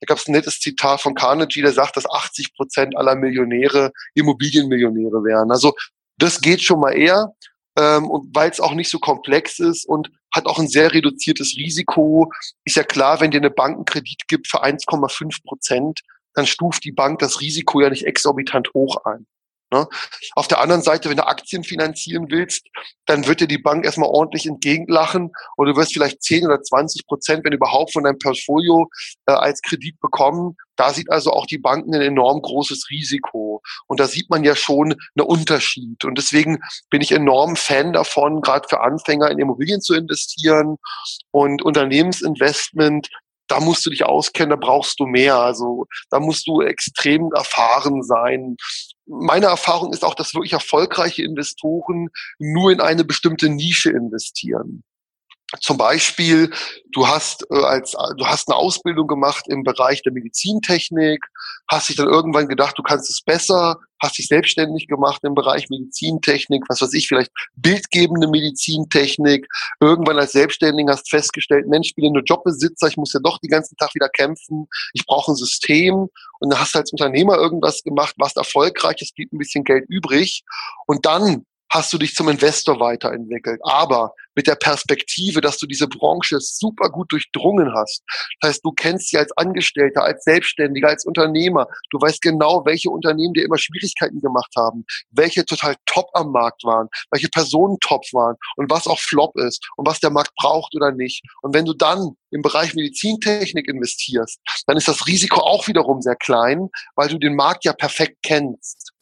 [0.00, 3.92] da gab es ein nettes Zitat von Carnegie, der sagt, dass 80 Prozent aller Millionäre
[4.14, 5.50] Immobilienmillionäre wären.
[5.50, 5.74] Also
[6.18, 7.34] das geht schon mal eher,
[7.76, 12.30] ähm, weil es auch nicht so komplex ist und hat auch ein sehr reduziertes Risiko.
[12.64, 16.00] Ist ja klar, wenn dir eine Bank einen Kredit gibt für 1,5 Prozent,
[16.38, 19.26] dann stuft die Bank das Risiko ja nicht exorbitant hoch ein.
[19.70, 19.86] Ne?
[20.34, 22.66] Auf der anderen Seite, wenn du Aktien finanzieren willst,
[23.04, 27.06] dann wird dir die Bank erstmal ordentlich entgegenlachen und du wirst vielleicht 10 oder 20
[27.06, 28.88] Prozent, wenn überhaupt, von deinem Portfolio
[29.26, 30.56] äh, als Kredit bekommen.
[30.76, 33.60] Da sieht also auch die Banken ein enorm großes Risiko.
[33.88, 36.02] Und da sieht man ja schon einen Unterschied.
[36.04, 40.76] Und deswegen bin ich enorm Fan davon, gerade für Anfänger in Immobilien zu investieren
[41.30, 43.08] und Unternehmensinvestment
[43.48, 45.36] da musst du dich auskennen, da brauchst du mehr.
[45.36, 48.56] Also da musst du extrem erfahren sein.
[49.06, 52.08] Meine Erfahrung ist auch, dass wirklich erfolgreiche Investoren
[52.38, 54.84] nur in eine bestimmte Nische investieren.
[55.62, 56.52] Zum Beispiel,
[56.92, 61.24] du hast äh, als du hast eine Ausbildung gemacht im Bereich der Medizintechnik,
[61.68, 65.68] hast dich dann irgendwann gedacht, du kannst es besser, hast dich selbstständig gemacht im Bereich
[65.68, 69.46] Medizintechnik, was weiß ich, vielleicht bildgebende Medizintechnik.
[69.80, 73.38] Irgendwann als Selbstständiger hast festgestellt, Mensch, ich bin ja nur Jobbesitzer, ich muss ja doch
[73.38, 76.08] den ganzen Tag wieder kämpfen, ich brauche ein System.
[76.40, 79.84] Und dann hast du als Unternehmer irgendwas gemacht, warst erfolgreich, es blieb ein bisschen Geld
[79.88, 80.42] übrig.
[80.86, 83.60] Und dann hast du dich zum Investor weiterentwickelt.
[83.62, 88.04] Aber mit der Perspektive, dass du diese Branche super gut durchdrungen hast.
[88.40, 91.66] Das heißt, du kennst sie als Angestellter, als Selbstständiger, als Unternehmer.
[91.90, 96.62] Du weißt genau, welche Unternehmen dir immer Schwierigkeiten gemacht haben, welche total top am Markt
[96.62, 100.72] waren, welche Personen top waren und was auch flop ist und was der Markt braucht
[100.76, 101.24] oder nicht.
[101.42, 106.14] Und wenn du dann im Bereich Medizintechnik investierst, dann ist das Risiko auch wiederum sehr
[106.14, 108.92] klein, weil du den Markt ja perfekt kennst.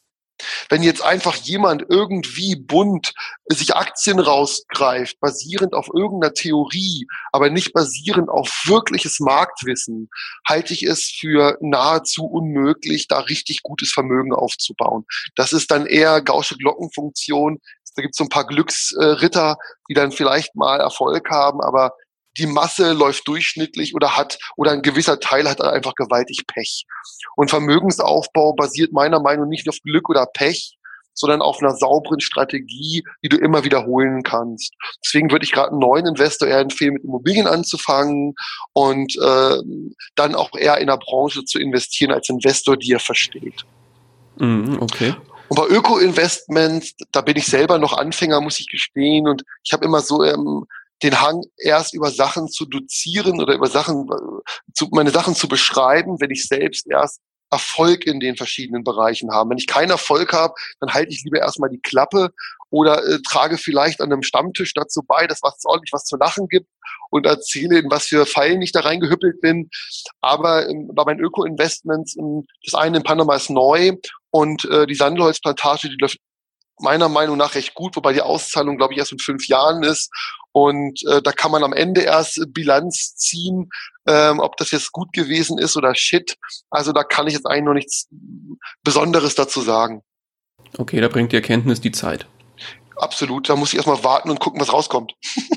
[0.68, 3.14] Wenn jetzt einfach jemand irgendwie bunt
[3.48, 10.08] sich Aktien rausgreift, basierend auf irgendeiner Theorie, aber nicht basierend auf wirkliches Marktwissen,
[10.46, 15.04] halte ich es für nahezu unmöglich, da richtig gutes Vermögen aufzubauen.
[15.36, 17.58] Das ist dann eher gausche Glockenfunktion.
[17.96, 19.56] Da gibt es so ein paar Glücksritter,
[19.88, 21.92] die dann vielleicht mal Erfolg haben, aber
[22.38, 26.86] die Masse läuft durchschnittlich oder hat, oder ein gewisser Teil hat einfach gewaltig Pech.
[27.36, 30.76] Und Vermögensaufbau basiert meiner Meinung nach nicht auf Glück oder Pech,
[31.16, 34.74] sondern auf einer sauberen Strategie, die du immer wiederholen kannst.
[35.04, 38.34] Deswegen würde ich gerade einen neuen Investor eher empfehlen, mit Immobilien anzufangen
[38.74, 39.56] und äh,
[40.14, 43.64] dann auch eher in der Branche zu investieren als Investor, die er versteht.
[44.36, 45.14] Mhm, okay.
[45.48, 49.28] Und bei Öko-Investments, da bin ich selber noch Anfänger, muss ich gestehen.
[49.28, 50.66] Und ich habe immer so ähm,
[51.02, 55.48] den Hang, erst über Sachen zu dozieren oder über Sachen, äh, zu, meine Sachen zu
[55.48, 59.50] beschreiben, wenn ich selbst erst Erfolg in den verschiedenen Bereichen habe.
[59.50, 62.30] Wenn ich keinen Erfolg habe, dann halte ich lieber erstmal die Klappe
[62.70, 66.48] oder äh, trage vielleicht an einem Stammtisch dazu bei, dass es ordentlich was zu lachen
[66.48, 66.68] gibt
[67.10, 69.70] und erzähle, in was für Fallen ich da reingehüppelt bin.
[70.20, 73.92] Aber ähm, bei meinen Öko-Investments, ähm, das eine in Panama ist neu
[74.30, 76.18] und äh, die Sandelholzplantage, die läuft
[76.78, 80.10] meiner Meinung nach recht gut, wobei die Auszahlung, glaube ich, erst in fünf Jahren ist.
[80.56, 83.68] Und äh, da kann man am Ende erst Bilanz ziehen,
[84.06, 86.38] ähm, ob das jetzt gut gewesen ist oder shit.
[86.70, 88.08] Also da kann ich jetzt eigentlich noch nichts
[88.82, 90.00] Besonderes dazu sagen.
[90.78, 92.26] Okay, da bringt die Erkenntnis die Zeit.
[92.96, 95.12] Absolut, da muss ich erstmal warten und gucken, was rauskommt.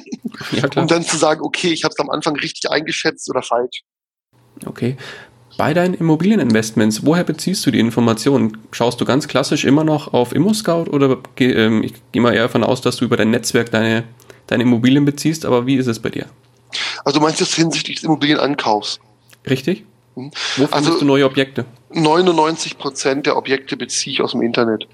[0.52, 0.84] Ja, klar.
[0.84, 3.82] um dann zu sagen, okay, ich habe es am Anfang richtig eingeschätzt oder falsch.
[4.66, 4.96] Okay.
[5.58, 8.58] Bei deinen Immobilieninvestments, woher beziehst du die Informationen?
[8.72, 12.64] Schaust du ganz klassisch immer noch auf ImmoScout oder ähm, ich gehe mal eher davon
[12.64, 14.06] aus, dass du über dein Netzwerk deine,
[14.52, 16.28] deine Immobilien beziehst, aber wie ist es bei dir?
[17.06, 19.00] Also du meinst jetzt hinsichtlich des Immobilienankaufs?
[19.50, 19.86] Richtig.
[20.16, 20.32] Hm.
[20.58, 21.66] Wo findest also, du neue Objekte?
[21.92, 24.88] 99 Prozent der Objekte beziehe ich aus dem Internet.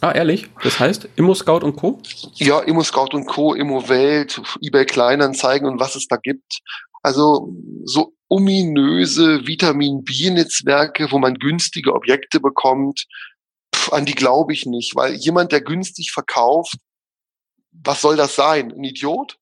[0.00, 0.48] Ah, ehrlich?
[0.62, 2.00] Das heißt ImmoScout und Co.?
[2.34, 6.60] Ja, ImmoScout und Co., ImmoWelt, eBay Kleinanzeigen und was es da gibt.
[7.02, 13.06] Also so ominöse Vitamin B-Netzwerke, wo man günstige Objekte bekommt,
[13.74, 16.76] pf, an die glaube ich nicht, weil jemand, der günstig verkauft,
[17.84, 18.72] was soll das sein?
[18.72, 19.38] Ein Idiot?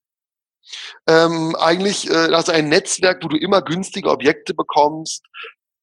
[1.07, 5.23] Ähm, eigentlich, äh, also ein Netzwerk, wo du immer günstige Objekte bekommst,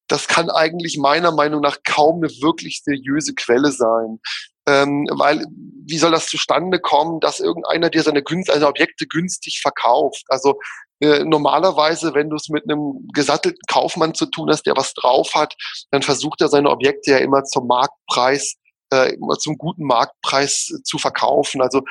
[0.08, 4.20] das kann eigentlich meiner Meinung nach kaum eine wirklich seriöse Quelle sein.
[4.68, 5.46] Ähm, weil,
[5.86, 10.24] wie soll das zustande kommen, dass irgendeiner dir seine, günst seine Objekte günstig verkauft?
[10.28, 10.60] Also
[11.00, 15.34] äh, normalerweise, wenn du es mit einem gesattelten Kaufmann zu tun hast, der was drauf
[15.34, 15.56] hat,
[15.90, 18.56] dann versucht er seine Objekte ja immer zum Marktpreis
[18.92, 21.62] äh, zum guten Marktpreis zu verkaufen.
[21.62, 21.82] Also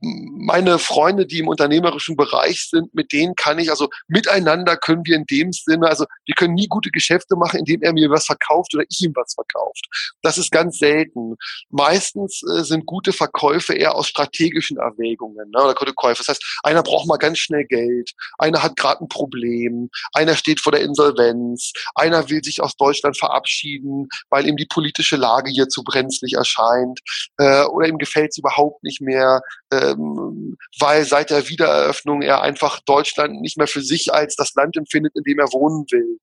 [0.00, 5.16] meine Freunde, die im unternehmerischen Bereich sind, mit denen kann ich, also miteinander können wir
[5.16, 8.74] in dem Sinne, also wir können nie gute Geschäfte machen, indem er mir was verkauft
[8.74, 9.86] oder ich ihm was verkauft.
[10.22, 11.36] Das ist ganz selten.
[11.70, 16.18] Meistens äh, sind gute Verkäufe eher aus strategischen Erwägungen ne, oder gute Käufe.
[16.18, 20.60] Das heißt, einer braucht mal ganz schnell Geld, einer hat gerade ein Problem, einer steht
[20.60, 25.68] vor der Insolvenz, einer will sich aus Deutschland verabschieden, weil ihm die politische Lage hier
[25.68, 27.00] zu brenzlig erscheint
[27.38, 29.40] äh, oder ihm gefällt es überhaupt nicht mehr.
[29.70, 34.54] Äh, ähm, weil seit der Wiedereröffnung er einfach Deutschland nicht mehr für sich als das
[34.54, 36.18] Land empfindet, in dem er wohnen will.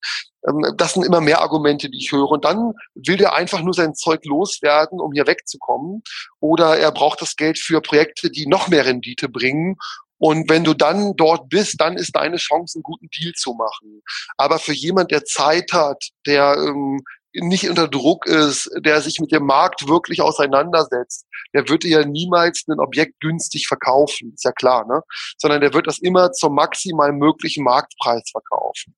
[0.48, 2.30] Ähm, das sind immer mehr Argumente, die ich höre.
[2.30, 6.04] Und dann will der einfach nur sein Zeug loswerden, um hier wegzukommen.
[6.40, 9.78] Oder er braucht das Geld für Projekte, die noch mehr Rendite bringen.
[10.18, 14.02] Und wenn du dann dort bist, dann ist deine Chance, einen guten Deal zu machen.
[14.38, 17.02] Aber für jemand, der Zeit hat, der ähm,
[17.36, 22.64] nicht unter Druck ist, der sich mit dem Markt wirklich auseinandersetzt, der wird ja niemals
[22.68, 25.02] ein Objekt günstig verkaufen, ist ja klar, ne?
[25.38, 28.96] Sondern der wird das immer zum maximal möglichen Marktpreis verkaufen.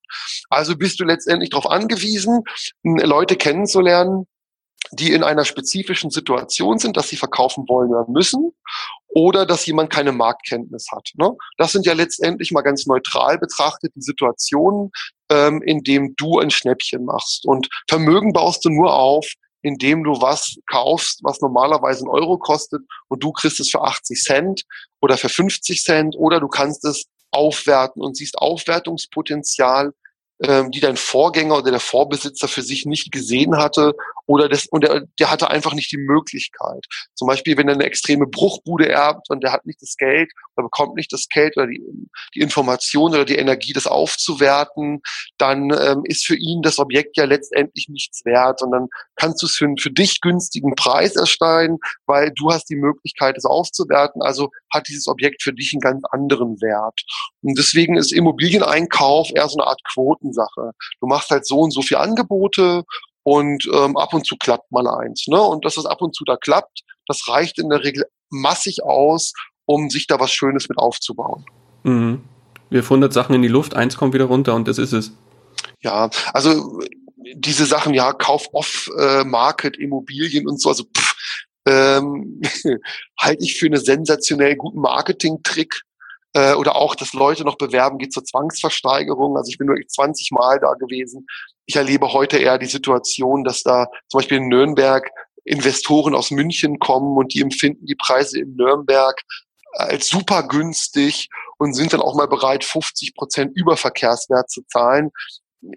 [0.49, 2.43] Also bist du letztendlich darauf angewiesen,
[2.83, 4.27] Leute kennenzulernen,
[4.91, 8.51] die in einer spezifischen Situation sind, dass sie verkaufen wollen oder müssen
[9.07, 11.09] oder dass jemand keine Marktkenntnis hat.
[11.15, 11.31] Ne?
[11.57, 14.91] Das sind ja letztendlich mal ganz neutral betrachtet die Situationen,
[15.29, 17.45] ähm, in dem du ein Schnäppchen machst.
[17.45, 19.25] Und Vermögen baust du nur auf,
[19.61, 24.21] indem du was kaufst, was normalerweise ein Euro kostet und du kriegst es für 80
[24.21, 24.63] Cent
[25.01, 29.91] oder für 50 Cent oder du kannst es aufwerten und siehst Aufwertungspotenzial
[30.43, 33.93] ähm, die dein Vorgänger oder der Vorbesitzer für sich nicht gesehen hatte
[34.25, 36.85] oder das, und der, der hatte einfach nicht die Möglichkeit.
[37.13, 40.65] Zum Beispiel, wenn er eine extreme Bruchbude erbt und der hat nicht das Geld oder
[40.65, 41.81] bekommt nicht das Geld oder die,
[42.33, 45.01] die Information oder die Energie, das aufzuwerten,
[45.37, 49.47] dann ähm, ist für ihn das Objekt ja letztendlich nichts wert und dann kannst du
[49.47, 54.21] es für für dich günstigen Preis erstellen, weil du hast die Möglichkeit, es aufzuwerten.
[54.21, 57.01] Also hat dieses Objekt für dich einen ganz anderen Wert.
[57.41, 60.71] Und deswegen ist Immobilieneinkauf eher so eine Art Quotensache.
[60.99, 62.83] Du machst halt so und so viele Angebote
[63.23, 65.25] und ähm, ab und zu klappt mal eins.
[65.27, 65.41] Ne?
[65.41, 69.33] Und dass es ab und zu da klappt, das reicht in der Regel massig aus,
[69.65, 71.45] um sich da was Schönes mit aufzubauen.
[71.83, 72.21] Mhm.
[72.69, 75.11] Wir 100 Sachen in die Luft, eins kommt wieder runter und das ist es.
[75.81, 76.81] Ja, also
[77.35, 79.23] diese Sachen, ja, Kauf off äh,
[79.79, 81.15] Immobilien und so, also pff,
[81.67, 82.41] ähm,
[83.19, 85.81] halte ich für einen sensationell guten Marketing-Trick.
[86.33, 89.37] Äh, oder auch, dass Leute noch bewerben, geht zur Zwangsversteigerung.
[89.37, 91.25] Also ich bin nur 20 Mal da gewesen.
[91.65, 95.09] Ich erlebe heute eher die Situation, dass da zum Beispiel in Nürnberg
[95.45, 99.21] Investoren aus München kommen und die empfinden die Preise in Nürnberg
[99.75, 105.11] als super günstig und sind dann auch mal bereit, 50 Prozent Überverkehrswert zu zahlen.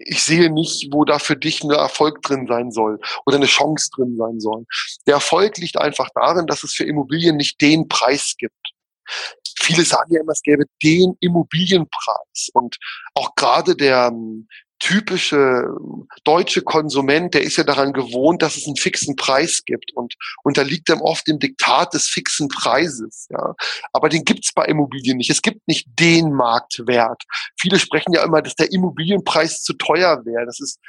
[0.05, 3.89] Ich sehe nicht, wo da für dich ein Erfolg drin sein soll oder eine Chance
[3.95, 4.65] drin sein soll.
[5.07, 8.53] Der Erfolg liegt einfach darin, dass es für Immobilien nicht den Preis gibt.
[9.61, 12.49] Viele sagen ja immer, es gäbe den Immobilienpreis.
[12.53, 12.77] Und
[13.15, 14.11] auch gerade der,
[14.79, 15.67] typische
[16.23, 20.89] deutsche Konsument, der ist ja daran gewohnt, dass es einen fixen Preis gibt und unterliegt
[20.89, 23.27] dann oft dem Diktat des fixen Preises.
[23.29, 23.55] Ja.
[23.93, 25.29] Aber den gibt's bei Immobilien nicht.
[25.29, 27.23] Es gibt nicht den Marktwert.
[27.59, 30.45] Viele sprechen ja immer, dass der Immobilienpreis zu teuer wäre.
[30.45, 30.79] Das ist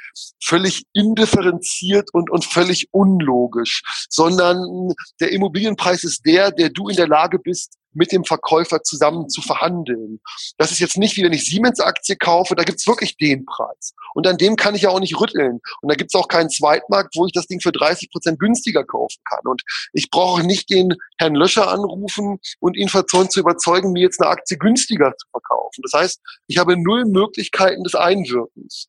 [0.43, 7.07] völlig indifferenziert und, und völlig unlogisch, sondern der Immobilienpreis ist der, der du in der
[7.07, 10.19] Lage bist, mit dem Verkäufer zusammen zu verhandeln.
[10.57, 13.93] Das ist jetzt nicht wie wenn ich Siemens-Aktie kaufe, da gibt's wirklich den Preis.
[14.13, 15.59] Und an dem kann ich ja auch nicht rütteln.
[15.81, 19.21] Und da gibt's auch keinen Zweitmarkt, wo ich das Ding für 30 Prozent günstiger kaufen
[19.29, 19.41] kann.
[19.45, 19.61] Und
[19.93, 24.57] ich brauche nicht den Herrn Löscher anrufen und ihn zu überzeugen, mir jetzt eine Aktie
[24.57, 25.81] günstiger zu verkaufen.
[25.83, 28.87] Das heißt, ich habe null Möglichkeiten des Einwirkens.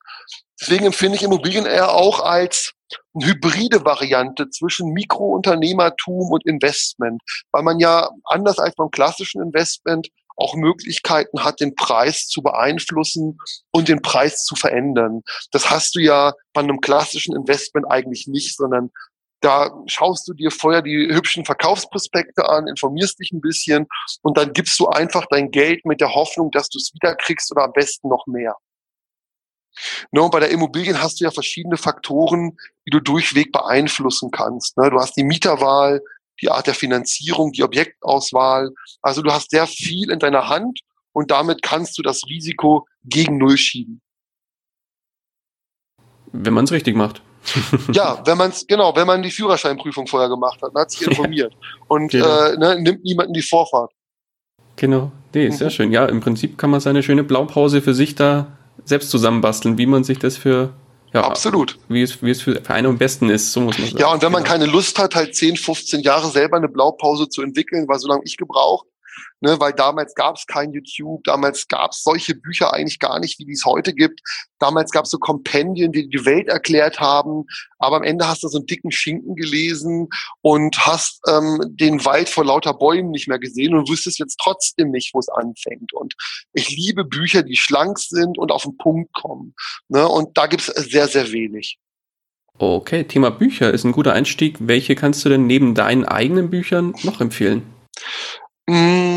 [0.63, 2.71] Deswegen empfinde ich Immobilien eher auch als
[3.13, 7.21] eine hybride Variante zwischen Mikrounternehmertum und Investment,
[7.51, 13.37] weil man ja anders als beim klassischen Investment auch Möglichkeiten hat, den Preis zu beeinflussen
[13.71, 15.21] und den Preis zu verändern.
[15.51, 18.89] Das hast du ja bei einem klassischen Investment eigentlich nicht, sondern
[19.41, 23.87] da schaust du dir vorher die hübschen Verkaufsprospekte an, informierst dich ein bisschen
[24.21, 27.65] und dann gibst du einfach dein Geld mit der Hoffnung, dass du es wiederkriegst oder
[27.65, 28.55] am besten noch mehr.
[30.11, 34.77] Ne, und bei der Immobilien hast du ja verschiedene Faktoren, die du durchweg beeinflussen kannst.
[34.77, 34.89] Ne?
[34.89, 36.01] Du hast die Mieterwahl,
[36.41, 38.71] die Art der Finanzierung, die Objektauswahl.
[39.01, 40.81] Also du hast sehr viel in deiner Hand
[41.11, 44.01] und damit kannst du das Risiko gegen Null schieben.
[46.31, 47.21] Wenn man es richtig macht.
[47.91, 51.53] ja, wenn man es, genau, wenn man die Führerscheinprüfung vorher gemacht hat, hat sich informiert
[51.87, 52.45] und genau.
[52.45, 53.91] äh, ne, nimmt niemanden die Vorfahrt.
[54.77, 55.71] Genau, nee, sehr mhm.
[55.71, 55.91] schön.
[55.91, 60.03] Ja, im Prinzip kann man seine schöne Blaupause für sich da selbst zusammenbasteln, wie man
[60.03, 60.73] sich das für
[61.13, 61.77] ja, Absolut.
[61.89, 63.99] Wie es, wie es für, für einen am besten ist, so muss man sagen.
[63.99, 64.53] Ja, und wenn man genau.
[64.55, 68.23] keine Lust hat, halt 10, 15 Jahre selber eine Blaupause zu entwickeln, weil so lange
[68.25, 68.87] ich gebraucht,
[69.43, 73.37] ne, weil damals gab es kein YouTube, damals gab es solche Bücher eigentlich gar nicht,
[73.39, 74.21] wie die es heute gibt.
[74.57, 77.43] Damals gab es so Kompendien, die die Welt erklärt haben,
[77.77, 80.07] aber am Ende hast du so einen dicken Schinken gelesen
[80.41, 84.91] und hast ähm, den Wald vor lauter Bäumen nicht mehr gesehen und wüsstest jetzt trotzdem
[84.91, 85.91] nicht, wo es anfängt.
[85.91, 86.15] Und
[86.53, 89.53] ich liebe Bücher, die schlank sind und auf den Punkt kommen.
[89.89, 90.07] Ne?
[90.07, 91.77] Und da gibt es sehr, sehr wenig.
[92.57, 94.55] Okay, Thema Bücher ist ein guter Einstieg.
[94.59, 97.63] Welche kannst du denn neben deinen eigenen Büchern noch empfehlen?
[98.67, 99.12] Mm,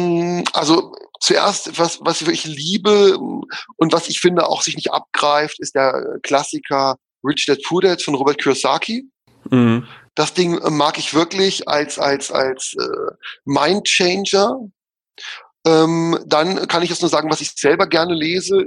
[0.53, 5.75] also zuerst, was, was ich liebe und was ich finde auch sich nicht abgreift, ist
[5.75, 9.09] der Klassiker Rich Dad Poor Dad von Robert Kiyosaki.
[9.51, 9.87] Mhm.
[10.15, 14.61] Das Ding mag ich wirklich als als als äh, Mindchanger.
[15.67, 18.65] Ähm, dann kann ich jetzt nur sagen, was ich selber gerne lese.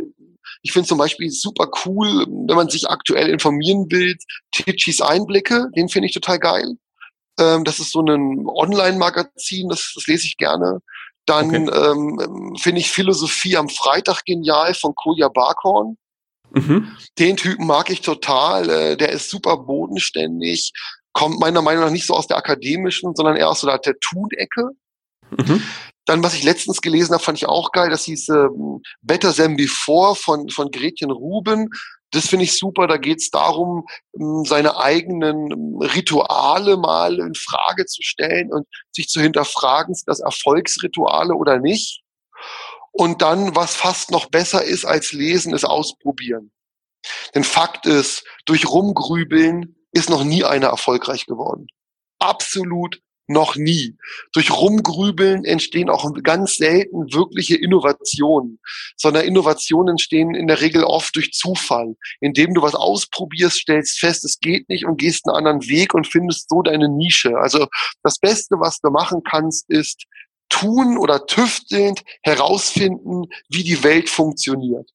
[0.62, 4.18] Ich finde zum Beispiel super cool, wenn man sich aktuell informieren will,
[4.52, 6.76] Titchis Einblicke, den finde ich total geil.
[7.39, 10.82] Ähm, das ist so ein Online-Magazin, das, das lese ich gerne.
[11.30, 11.92] Dann okay.
[11.92, 15.96] ähm, finde ich Philosophie am Freitag genial von Kolja Barkhorn.
[16.52, 16.92] Mhm.
[17.20, 18.68] Den Typen mag ich total.
[18.68, 20.74] Äh, der ist super bodenständig,
[21.13, 24.72] kommt meiner Meinung nach nicht so aus der akademischen, sondern eher aus so der Tun-Ecke.
[25.38, 25.63] Mhm.
[26.06, 27.92] Dann, was ich letztens gelesen habe, fand ich auch geil.
[27.92, 28.48] Das hieß äh,
[29.04, 31.70] Better Than Before von, von Gretchen Ruben.
[32.12, 32.88] Das finde ich super.
[32.88, 33.88] Da geht es darum,
[34.19, 40.08] ähm, seine eigenen ähm, Rituale mal in Frage zu stellen und sich zu hinterfragen, sind
[40.08, 42.02] das Erfolgsrituale oder nicht.
[42.91, 46.52] Und dann, was fast noch besser ist als lesen, ist ausprobieren.
[47.34, 51.67] Denn Fakt ist, durch Rumgrübeln ist noch nie einer erfolgreich geworden.
[52.19, 53.96] Absolut noch nie.
[54.34, 58.60] Durch Rumgrübeln entstehen auch ganz selten wirkliche Innovationen,
[58.98, 61.95] sondern Innovationen entstehen in der Regel oft durch Zufall.
[62.20, 66.08] Indem du was ausprobierst, stellst fest, es geht nicht und gehst einen anderen Weg und
[66.08, 67.38] findest so deine Nische.
[67.38, 67.68] Also
[68.03, 70.06] das Beste, was du machen kannst, ist
[70.49, 74.89] tun oder tüftelnd herausfinden, wie die Welt funktioniert.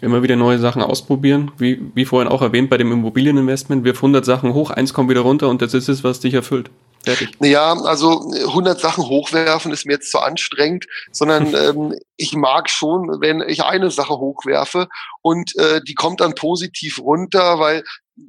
[0.00, 4.24] Immer wieder neue Sachen ausprobieren, wie, wie vorhin auch erwähnt bei dem Immobilieninvestment, wirf 100
[4.24, 6.70] Sachen hoch, eins kommt wieder runter und das ist es, was dich erfüllt.
[7.08, 7.36] Fertig.
[7.40, 13.20] Ja, also 100 Sachen hochwerfen ist mir jetzt zu anstrengend, sondern ähm, ich mag schon,
[13.20, 14.88] wenn ich eine Sache hochwerfe
[15.22, 17.84] und äh, die kommt dann positiv runter, weil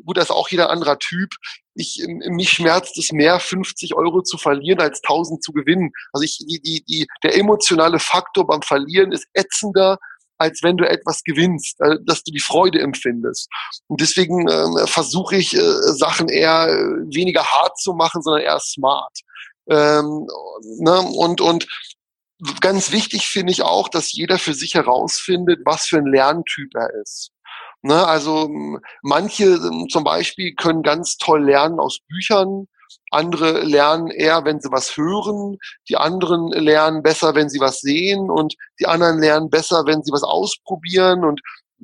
[0.05, 1.29] gut, das ist auch jeder anderer Typ.
[1.73, 5.91] Ich, mich schmerzt es mehr, 50 Euro zu verlieren, als 1000 zu gewinnen.
[6.11, 9.97] Also ich, die, die, die, der emotionale Faktor beim Verlieren ist ätzender,
[10.39, 13.49] als wenn du etwas gewinnst, äh, dass du die Freude empfindest.
[13.87, 18.59] Und deswegen äh, versuche ich, äh, Sachen eher äh, weniger hart zu machen, sondern eher
[18.59, 19.19] smart.
[19.69, 20.27] Ähm,
[20.79, 20.99] ne?
[21.01, 21.67] Und, und
[22.61, 26.89] ganz wichtig finde ich auch, dass jeder für sich herausfindet, was für ein Lerntyp er
[27.01, 27.31] ist.
[27.81, 28.07] Ne?
[28.07, 28.49] Also
[29.01, 29.59] manche
[29.89, 32.67] zum Beispiel können ganz toll lernen aus Büchern,
[33.11, 35.57] andere lernen eher, wenn sie was hören.
[35.87, 38.29] Die anderen lernen besser, wenn sie was sehen.
[38.29, 41.23] Und die anderen lernen besser, wenn sie was ausprobieren.
[41.23, 41.41] Und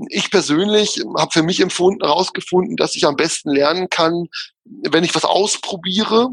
[0.10, 4.28] ich persönlich habe für mich empfunden, herausgefunden, dass ich am besten lernen kann,
[4.66, 6.30] wenn ich was ausprobiere.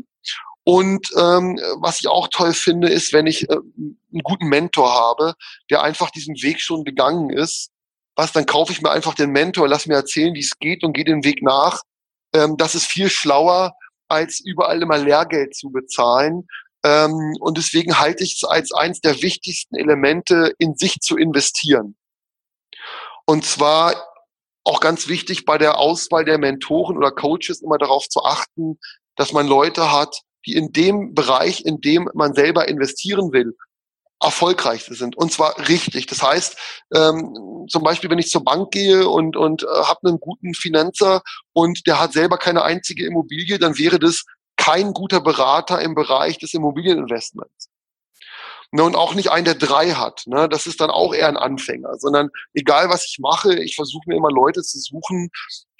[0.65, 5.35] Und ähm, was ich auch toll finde, ist, wenn ich äh, einen guten Mentor habe,
[5.71, 7.71] der einfach diesen Weg schon gegangen ist.
[8.15, 10.93] Was, dann kaufe ich mir einfach den Mentor, lass mir erzählen, wie es geht und
[10.93, 11.83] gehe den Weg nach.
[12.35, 13.75] Ähm, das ist viel schlauer,
[14.13, 16.47] als überall immer Lehrgeld zu bezahlen.
[16.85, 21.97] Ähm, und deswegen halte ich es als eines der wichtigsten Elemente, in sich zu investieren.
[23.25, 23.95] Und zwar
[24.65, 28.79] auch ganz wichtig bei der Auswahl der Mentoren oder Coaches immer darauf zu achten,
[29.17, 33.57] dass man Leute hat, die in dem Bereich, in dem man selber investieren will,
[34.23, 36.07] erfolgreich sind und zwar richtig.
[36.07, 36.57] Das heißt,
[36.95, 41.23] ähm, zum Beispiel, wenn ich zur Bank gehe und, und äh, habe einen guten Finanzer
[41.53, 44.25] und der hat selber keine einzige Immobilie, dann wäre das
[44.57, 47.69] kein guter Berater im Bereich des Immobilieninvestments
[48.73, 50.25] ne, und auch nicht einen, der drei hat.
[50.27, 54.05] Ne, das ist dann auch eher ein Anfänger, sondern egal was ich mache, ich versuche
[54.07, 55.31] mir immer Leute zu suchen,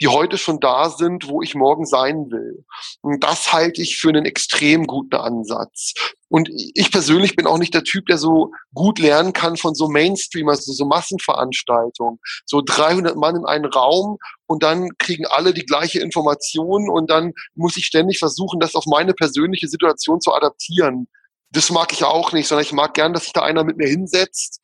[0.03, 2.65] die heute schon da sind, wo ich morgen sein will.
[3.03, 5.95] Und das halte ich für einen extrem guten Ansatz.
[6.29, 9.89] Und ich persönlich bin auch nicht der Typ, der so gut lernen kann von so
[9.89, 12.19] Mainstream, also so Massenveranstaltungen.
[12.45, 17.33] So 300 Mann in einen Raum und dann kriegen alle die gleiche Information und dann
[17.55, 21.07] muss ich ständig versuchen, das auf meine persönliche Situation zu adaptieren
[21.55, 23.87] das mag ich auch nicht, sondern ich mag gern, dass sich da einer mit mir
[23.87, 24.62] hinsetzt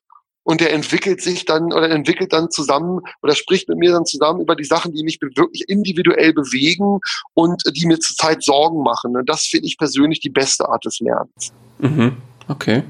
[0.48, 4.40] und der entwickelt sich dann oder entwickelt dann zusammen oder spricht mit mir dann zusammen
[4.40, 7.00] über die Sachen, die mich wirklich individuell bewegen
[7.34, 9.14] und die mir zurzeit Sorgen machen.
[9.14, 11.52] Und das finde ich persönlich die beste Art des Lernens.
[11.80, 12.16] Mhm.
[12.48, 12.82] Okay.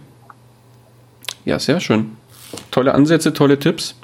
[1.45, 2.17] Ja, sehr schön.
[2.71, 3.97] Tolle Ansätze, tolle Tipps.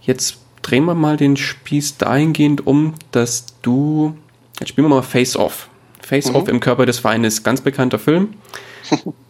[0.00, 4.16] Jetzt drehen wir mal den Spieß dahingehend um, dass du,
[4.60, 5.68] jetzt spielen wir mal Face Off.
[6.00, 6.54] Face Off mhm.
[6.54, 8.32] im Körper des Feindes, ganz bekannter Film.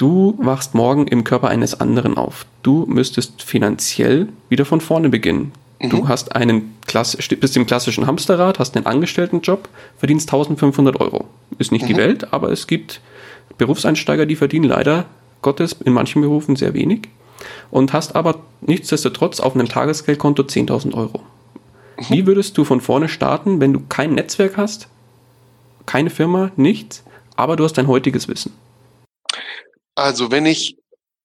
[0.00, 2.46] Du wachst morgen im Körper eines anderen auf.
[2.62, 5.52] Du müsstest finanziell wieder von vorne beginnen.
[5.78, 5.90] Mhm.
[5.90, 11.26] Du hast einen Klasse, bist im klassischen Hamsterrad, hast einen Angestelltenjob, verdienst 1500 Euro.
[11.58, 11.88] Ist nicht mhm.
[11.88, 13.02] die Welt, aber es gibt
[13.58, 15.04] Berufseinsteiger, die verdienen leider
[15.42, 17.02] Gottes in manchen Berufen sehr wenig
[17.70, 21.20] und hast aber nichtsdestotrotz auf einem Tagesgeldkonto 10.000 Euro.
[21.98, 22.04] Mhm.
[22.08, 24.88] Wie würdest du von vorne starten, wenn du kein Netzwerk hast,
[25.84, 27.04] keine Firma, nichts,
[27.36, 28.54] aber du hast dein heutiges Wissen.
[30.00, 30.78] Also wenn ich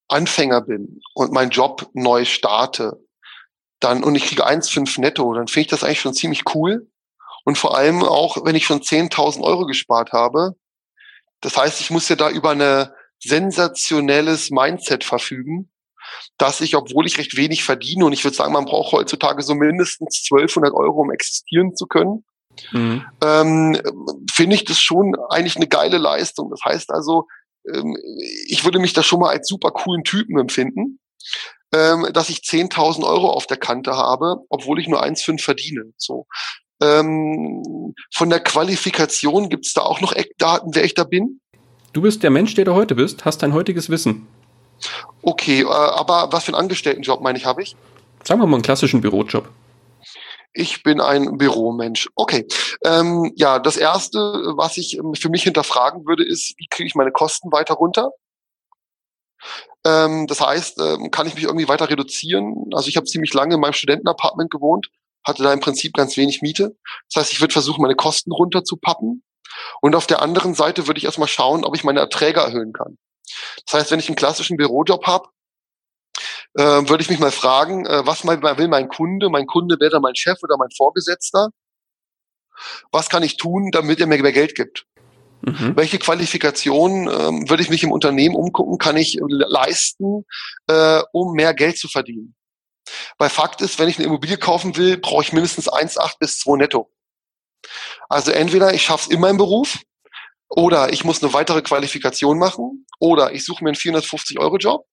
[0.10, 3.02] Anfänger bin und meinen Job neu starte,
[3.80, 6.90] dann und ich kriege 1,5 netto, dann finde ich das eigentlich schon ziemlich cool.
[7.46, 10.56] Und vor allem auch, wenn ich schon 10.000 Euro gespart habe.
[11.42, 15.72] Das heißt, ich muss ja da über eine sensationelles Mindset verfügen,
[16.38, 19.56] dass ich, obwohl ich recht wenig verdiene, und ich würde sagen, man braucht heutzutage so
[19.56, 22.26] mindestens 1200 Euro, um existieren zu können,
[22.72, 23.06] mhm.
[23.24, 23.82] ähm,
[24.34, 26.50] finde ich das schon eigentlich eine geile Leistung.
[26.50, 27.28] Das heißt also,
[27.74, 27.98] ähm,
[28.48, 31.00] ich würde mich da schon mal als super coolen Typen empfinden,
[31.74, 35.84] ähm, dass ich 10.000 Euro auf der Kante habe, obwohl ich nur 1,5 verdiene.
[35.98, 36.28] So.
[36.82, 41.40] Ähm, von der Qualifikation gibt es da auch noch Eckdaten, wer ich da bin?
[41.94, 44.28] Du bist der Mensch, der du heute bist, hast dein heutiges Wissen.
[45.22, 47.76] Okay, äh, aber was für einen Angestelltenjob meine ich, habe ich?
[48.24, 49.50] Sagen wir mal einen klassischen Bürojob.
[50.58, 52.10] Ich bin ein Büromensch.
[52.16, 52.48] Okay.
[52.84, 54.20] Ähm, ja, das erste,
[54.56, 58.12] was ich ähm, für mich hinterfragen würde, ist, wie kriege ich meine Kosten weiter runter?
[59.86, 62.70] Ähm, das heißt, ähm, kann ich mich irgendwie weiter reduzieren?
[62.74, 64.88] Also ich habe ziemlich lange in meinem Studentenapartment gewohnt,
[65.26, 66.78] hatte da im Prinzip ganz wenig Miete.
[67.10, 69.24] Das heißt, ich würde versuchen, meine Kosten runterzupappen.
[69.82, 72.98] Und auf der anderen Seite würde ich erstmal schauen, ob ich meine Erträge erhöhen kann.
[73.66, 75.30] Das heißt, wenn ich einen klassischen Bürojob habe,
[76.56, 79.30] äh, würde ich mich mal fragen, äh, was mal, will mein Kunde?
[79.30, 81.50] Mein Kunde wäre mein Chef oder mein Vorgesetzter.
[82.92, 84.86] Was kann ich tun, damit er mir mehr Geld gibt?
[85.42, 85.74] Mhm.
[85.76, 90.26] Welche Qualifikationen ähm, würde ich mich im Unternehmen umgucken, kann ich leisten,
[90.68, 92.36] äh, um mehr Geld zu verdienen?
[93.18, 96.58] Weil Fakt ist, wenn ich eine Immobilie kaufen will, brauche ich mindestens 1,8 bis 2
[96.58, 96.90] netto.
[98.08, 99.80] Also entweder ich schaffe es in meinem Beruf
[100.48, 104.86] oder ich muss eine weitere Qualifikation machen oder ich suche mir einen 450-Euro-Job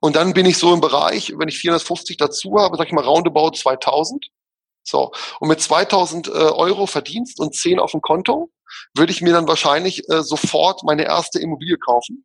[0.00, 3.04] und dann bin ich so im Bereich, wenn ich 450 dazu habe, sag ich mal
[3.04, 4.26] roundabout 2000.
[4.84, 5.12] So.
[5.40, 8.50] Und mit 2000 äh, Euro Verdienst und 10 auf dem Konto
[8.94, 12.24] würde ich mir dann wahrscheinlich äh, sofort meine erste Immobilie kaufen.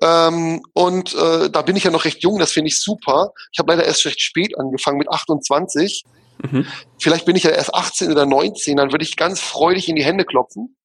[0.00, 3.32] Ähm, und äh, da bin ich ja noch recht jung, das finde ich super.
[3.52, 6.04] Ich habe leider erst recht spät angefangen, mit 28.
[6.42, 6.66] Mhm.
[6.98, 10.04] Vielleicht bin ich ja erst 18 oder 19, dann würde ich ganz freudig in die
[10.04, 10.76] Hände klopfen,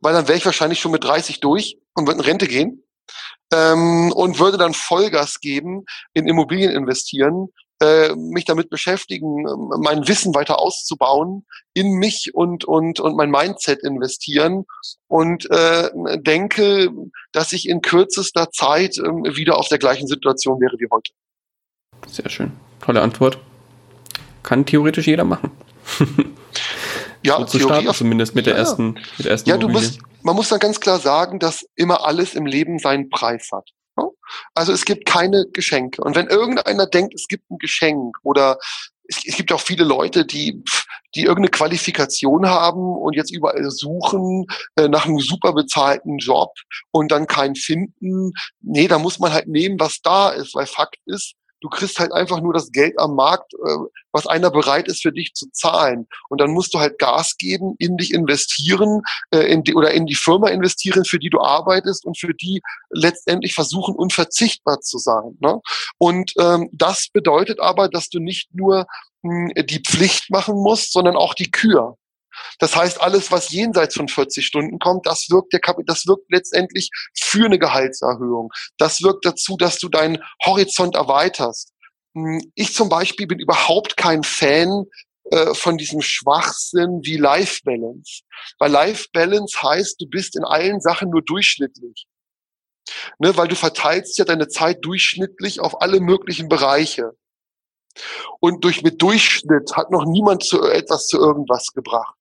[0.00, 2.84] weil dann wäre ich wahrscheinlich schon mit 30 durch und würde in Rente gehen
[3.52, 5.84] ähm, und würde dann Vollgas geben,
[6.14, 7.48] in Immobilien investieren,
[7.80, 9.44] äh, mich damit beschäftigen,
[9.80, 14.64] mein Wissen weiter auszubauen, in mich und und und mein Mindset investieren
[15.06, 15.88] und äh,
[16.18, 16.90] denke,
[17.30, 21.12] dass ich in kürzester Zeit äh, wieder auf der gleichen Situation wäre wie heute.
[22.08, 23.38] Sehr schön, tolle Antwort.
[24.42, 25.52] Kann theoretisch jeder machen.
[27.22, 30.36] ja, so zu starten, zumindest mit der ersten, mit der ersten Ja, du musst, man
[30.36, 33.70] muss dann ganz klar sagen, dass immer alles im Leben seinen Preis hat.
[34.54, 36.02] Also es gibt keine Geschenke.
[36.02, 38.58] Und wenn irgendeiner denkt, es gibt ein Geschenk oder
[39.08, 40.62] es, es gibt auch viele Leute, die,
[41.14, 44.46] die irgendeine Qualifikation haben und jetzt überall suchen
[44.76, 46.52] äh, nach einem super bezahlten Job
[46.90, 48.32] und dann keinen finden.
[48.60, 52.12] Nee, da muss man halt nehmen, was da ist, weil Fakt ist, du kriegst halt
[52.12, 53.76] einfach nur das Geld am Markt, äh,
[54.12, 56.06] was einer bereit ist für dich zu zahlen.
[56.28, 60.06] Und dann musst du halt Gas geben, in dich investieren äh, in die, oder in
[60.06, 65.36] die Firma investieren, für die du arbeitest und für die letztendlich versuchen, unverzichtbar zu sein.
[65.40, 65.60] Ne?
[65.98, 68.86] Und ähm, das bedeutet aber, dass du nicht nur
[69.22, 71.96] mh, hm, die Pflicht machen musst, sondern auch die Kür.
[72.58, 76.30] Das heißt, alles, was jenseits von 40 Stunden kommt, das wirkt, der Kap das wirkt
[76.30, 78.52] letztendlich für eine Gehaltserhöhung.
[78.78, 81.72] Das wirkt dazu, dass du deinen Horizont erweiterst.
[82.14, 84.84] Hm, ich zum Beispiel bin überhaupt kein Fan
[85.30, 88.22] äh, von diesem Schwachsinn wie Life Balance.
[88.58, 92.06] Weil Life Balance heißt, du bist in allen Sachen nur durchschnittlich.
[93.18, 97.12] Ne, weil du verteilst ja deine Zeit durchschnittlich auf alle möglichen Bereiche.
[98.40, 102.17] Und durch mit Durchschnitt hat noch niemand zu etwas zu irgendwas gebracht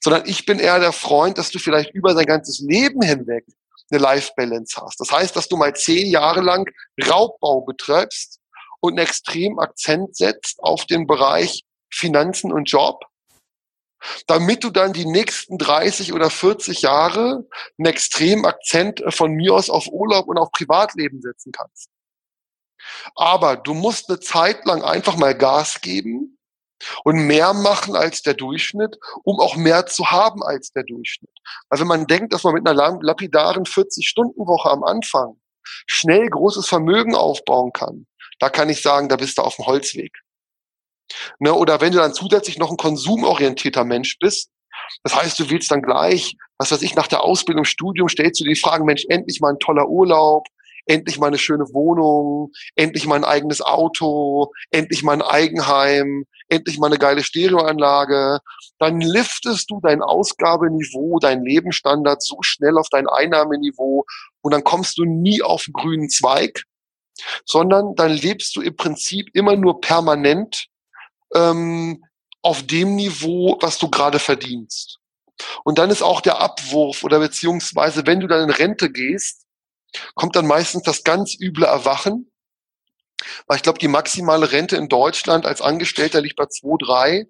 [0.00, 3.44] sondern ich bin eher der Freund, dass du vielleicht über dein ganzes Leben hinweg
[3.90, 5.00] eine Life Balance hast.
[5.00, 6.68] Das heißt, dass du mal zehn Jahre lang
[7.08, 8.40] Raubbau betreibst
[8.80, 13.04] und einen extremen Akzent setzt auf den Bereich Finanzen und Job,
[14.26, 17.46] damit du dann die nächsten 30 oder 40 Jahre
[17.78, 21.88] einen extremen Akzent von mir aus auf Urlaub und auf Privatleben setzen kannst.
[23.14, 26.38] Aber du musst eine Zeit lang einfach mal Gas geben
[27.04, 31.30] und mehr machen als der Durchschnitt, um auch mehr zu haben als der Durchschnitt.
[31.68, 35.36] Weil wenn man denkt, dass man mit einer lapidaren 40-Stunden-Woche am Anfang
[35.86, 38.06] schnell großes Vermögen aufbauen kann,
[38.38, 40.12] da kann ich sagen, da bist du auf dem Holzweg.
[41.38, 44.50] Ne, oder wenn du dann zusätzlich noch ein konsumorientierter Mensch bist,
[45.02, 48.44] das heißt, du willst dann gleich, was weiß ich, nach der Ausbildung, Studium, stellst du
[48.44, 50.46] die Fragen, Mensch, endlich mal ein toller Urlaub,
[50.86, 56.78] endlich mal eine schöne Wohnung, endlich mal ein eigenes Auto, endlich mal ein Eigenheim, endlich
[56.78, 58.40] mal eine geile Stereoanlage,
[58.78, 64.04] dann liftest du dein Ausgabeniveau, dein Lebensstandard so schnell auf dein Einnahmeniveau
[64.42, 66.64] und dann kommst du nie auf den grünen Zweig,
[67.44, 70.66] sondern dann lebst du im Prinzip immer nur permanent
[71.34, 72.04] ähm,
[72.42, 74.98] auf dem Niveau, was du gerade verdienst.
[75.64, 79.41] Und dann ist auch der Abwurf oder beziehungsweise, wenn du dann in Rente gehst,
[80.14, 82.30] kommt dann meistens das ganz üble Erwachen,
[83.46, 87.26] weil ich glaube, die maximale Rente in Deutschland als Angestellter liegt bei 2,3.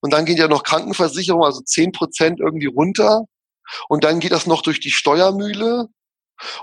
[0.00, 3.24] Und dann geht ja noch Krankenversicherung, also 10 Prozent irgendwie runter.
[3.88, 5.86] Und dann geht das noch durch die Steuermühle.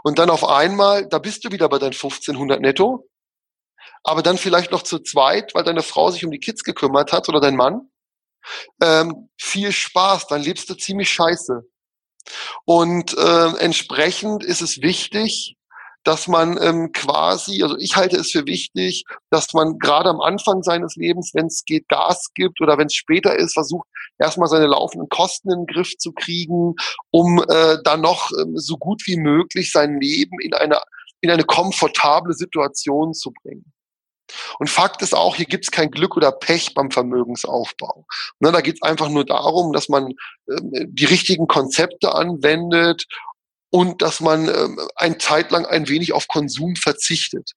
[0.04, 3.08] Und dann auf einmal, da bist du wieder bei deinen 1500 netto.
[4.04, 7.30] Aber dann vielleicht noch zu zweit, weil deine Frau sich um die Kids gekümmert hat
[7.30, 7.90] oder dein Mann.
[8.82, 11.62] Ähm, viel Spaß, dann lebst du ziemlich scheiße.
[12.66, 15.58] Und äh, entsprechend ist es wichtig,
[16.04, 20.64] dass man ähm, quasi, also ich halte es für wichtig, dass man gerade am Anfang
[20.64, 24.68] seines Lebens, wenn es geht, Gas gibt oder wenn es später ist, versucht erstmal seine
[24.68, 26.76] laufenden Kosten in den Griff zu kriegen,
[27.12, 30.80] um äh, dann noch ähm, so gut wie möglich sein Leben in eine,
[31.22, 33.72] in eine komfortable Situation zu bringen.
[34.60, 38.06] Und Fakt ist auch, hier gibt es kein Glück oder Pech beim Vermögensaufbau.
[38.40, 40.12] Ne, da geht es einfach nur darum, dass man
[40.48, 43.06] äh, die richtigen Konzepte anwendet
[43.70, 47.52] und dass man ähm, ein Zeit lang ein wenig auf Konsum verzichtet.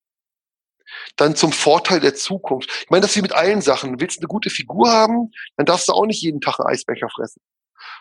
[1.16, 2.70] Dann zum Vorteil der Zukunft.
[2.82, 4.00] Ich meine, das ist wie mit allen Sachen.
[4.00, 7.08] Willst du eine gute Figur haben, dann darfst du auch nicht jeden Tag einen Eisbecher
[7.08, 7.40] fressen.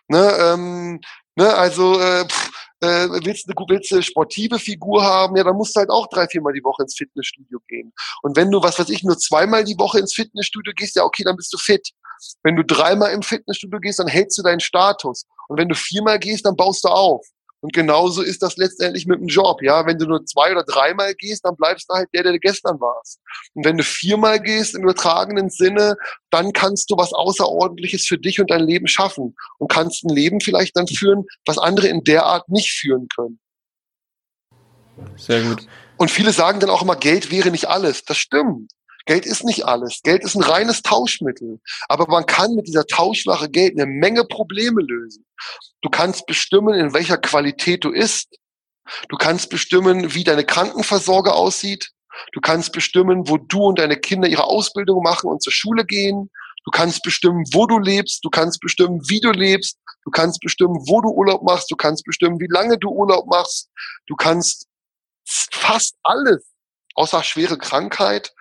[0.08, 1.02] Ne, ähm,
[1.36, 2.52] ne, also äh, pff,
[2.84, 6.28] Äh, willst, du, willst eine sportive Figur haben, ja, dann musst du halt auch drei,
[6.28, 7.94] viermal die Woche ins Fitnessstudio gehen.
[8.24, 11.24] Und wenn du, was weiß ich, nur zweimal die Woche ins Fitnessstudio gehst, ja, okay,
[11.24, 11.92] dann bist du fit.
[12.44, 15.26] Wenn du dreimal im Fitnessstudio gehst, dann hältst du deinen Status.
[15.48, 17.26] Und wenn du viermal gehst, dann baust du auf.
[17.64, 19.62] Und genauso ist das letztendlich mit dem Job.
[19.62, 22.40] Ja, wenn du nur zwei oder dreimal gehst, dann bleibst du halt der, der du
[22.40, 23.22] gestern warst.
[23.54, 25.96] Und wenn du viermal gehst im übertragenen Sinne,
[26.30, 30.42] dann kannst du was Außerordentliches für dich und dein Leben schaffen und kannst ein Leben
[30.42, 33.40] vielleicht dann führen, was andere in der Art nicht führen können.
[35.16, 35.66] Sehr gut.
[35.96, 38.04] Und viele sagen dann auch immer, Geld wäre nicht alles.
[38.04, 38.74] Das stimmt.
[39.06, 40.02] Geld ist nicht alles.
[40.04, 41.60] Geld ist ein reines Tauschmittel.
[41.90, 45.26] Aber man kann mit dieser Tauschware Geld eine Menge Probleme lösen.
[45.82, 48.38] Du kannst bestimmen, in welcher Qualität du isst.
[49.10, 51.92] Du kannst bestimmen, wie deine Krankenversorge aussieht.
[52.32, 56.30] Du kannst bestimmen, wo du und deine Kinder ihre Ausbildung machen und zur Schule gehen.
[56.66, 58.24] Du kannst bestimmen, wo du lebst.
[58.24, 59.78] Du kannst bestimmen, wie du lebst.
[60.06, 61.70] Du kannst bestimmen, wo du Urlaub machst.
[61.72, 63.70] Du kannst bestimmen, wie lange du Urlaub machst.
[64.08, 64.68] Du kannst
[65.26, 66.46] fast alles
[66.96, 68.34] außer schwere Krankheit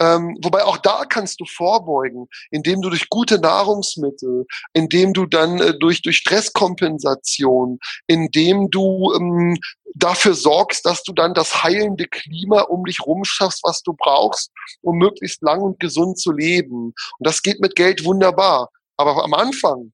[0.00, 5.60] ähm, wobei auch da kannst du vorbeugen, indem du durch gute Nahrungsmittel, indem du dann
[5.60, 9.58] äh, durch, durch Stresskompensation, indem du ähm,
[9.94, 14.50] dafür sorgst, dass du dann das heilende Klima um dich rum schaffst, was du brauchst,
[14.82, 16.86] um möglichst lang und gesund zu leben.
[17.18, 18.70] Und das geht mit Geld wunderbar.
[18.96, 19.92] Aber am Anfang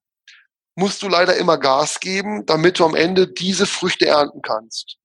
[0.75, 4.97] musst du leider immer Gas geben, damit du am Ende diese Früchte ernten kannst.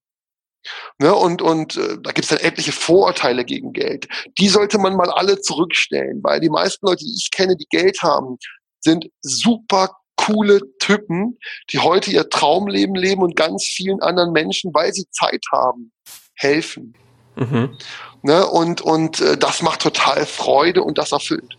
[0.99, 4.07] Ne, und und äh, da gibt es dann etliche Vorurteile gegen Geld.
[4.37, 8.01] Die sollte man mal alle zurückstellen, weil die meisten Leute, die ich kenne, die Geld
[8.01, 8.37] haben,
[8.79, 11.37] sind super coole Typen,
[11.71, 15.91] die heute ihr Traumleben leben und ganz vielen anderen Menschen, weil sie Zeit haben,
[16.35, 16.93] helfen.
[17.35, 17.77] Mhm.
[18.21, 21.57] Ne, und und äh, das macht total Freude und das erfüllt.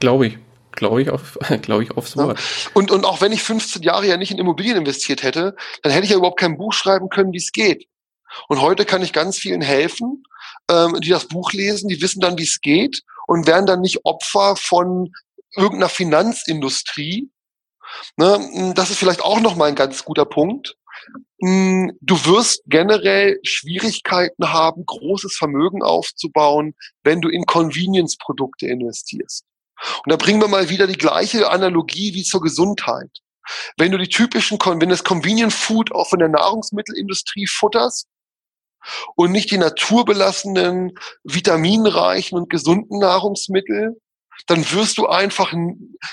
[0.00, 0.38] Glaube ich.
[0.76, 2.38] Glaube ich, auf, glaube ich aufs Wort.
[2.38, 2.70] Ja.
[2.74, 6.04] Und, und auch wenn ich 15 Jahre ja nicht in Immobilien investiert hätte, dann hätte
[6.04, 7.88] ich ja überhaupt kein Buch schreiben können, wie es geht.
[8.48, 10.22] Und heute kann ich ganz vielen helfen,
[10.70, 14.04] ähm, die das Buch lesen, die wissen dann, wie es geht und werden dann nicht
[14.04, 15.12] Opfer von
[15.54, 17.30] irgendeiner Finanzindustrie.
[18.16, 18.72] Ne?
[18.74, 20.76] Das ist vielleicht auch nochmal ein ganz guter Punkt.
[21.42, 29.44] Hm, du wirst generell Schwierigkeiten haben, großes Vermögen aufzubauen, wenn du in Convenience-Produkte investierst.
[30.04, 33.10] Und da bringen wir mal wieder die gleiche Analogie wie zur Gesundheit.
[33.76, 38.08] Wenn du die typischen, wenn das Convenient Food auch von der Nahrungsmittelindustrie futterst
[39.14, 40.92] und nicht die naturbelassenen,
[41.24, 44.00] vitaminreichen und gesunden Nahrungsmittel,
[44.46, 45.52] dann wirst du einfach,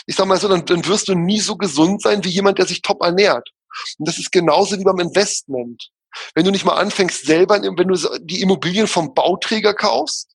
[0.06, 2.66] ich sag mal so, dann, dann wirst du nie so gesund sein wie jemand, der
[2.66, 3.50] sich top ernährt.
[3.98, 5.90] Und das ist genauso wie beim Investment.
[6.36, 10.33] Wenn du nicht mal anfängst selber, wenn du die Immobilien vom Bauträger kaufst,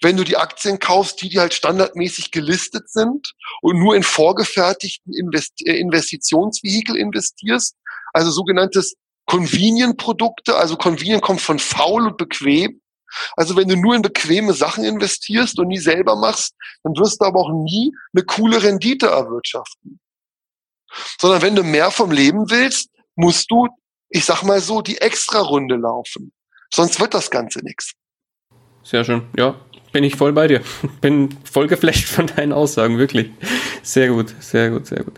[0.00, 5.14] wenn du die Aktien kaufst, die, die halt standardmäßig gelistet sind und nur in vorgefertigten
[5.14, 7.76] Invest äh, Investitionsvehikel investierst,
[8.12, 8.94] also sogenanntes
[9.26, 12.80] Convenient-Produkte, also Convenient kommt von faul und bequem.
[13.36, 17.26] Also wenn du nur in bequeme Sachen investierst und nie selber machst, dann wirst du
[17.26, 20.00] aber auch nie eine coole Rendite erwirtschaften.
[21.20, 23.68] Sondern wenn du mehr vom Leben willst, musst du,
[24.08, 26.32] ich sag mal so, die Extra-Runde laufen.
[26.72, 27.92] Sonst wird das Ganze nichts.
[28.88, 29.20] Sehr schön.
[29.36, 29.54] Ja,
[29.92, 30.62] bin ich voll bei dir.
[31.02, 33.30] Bin voll geflasht von deinen Aussagen, wirklich.
[33.82, 35.12] Sehr gut, sehr gut, sehr gut.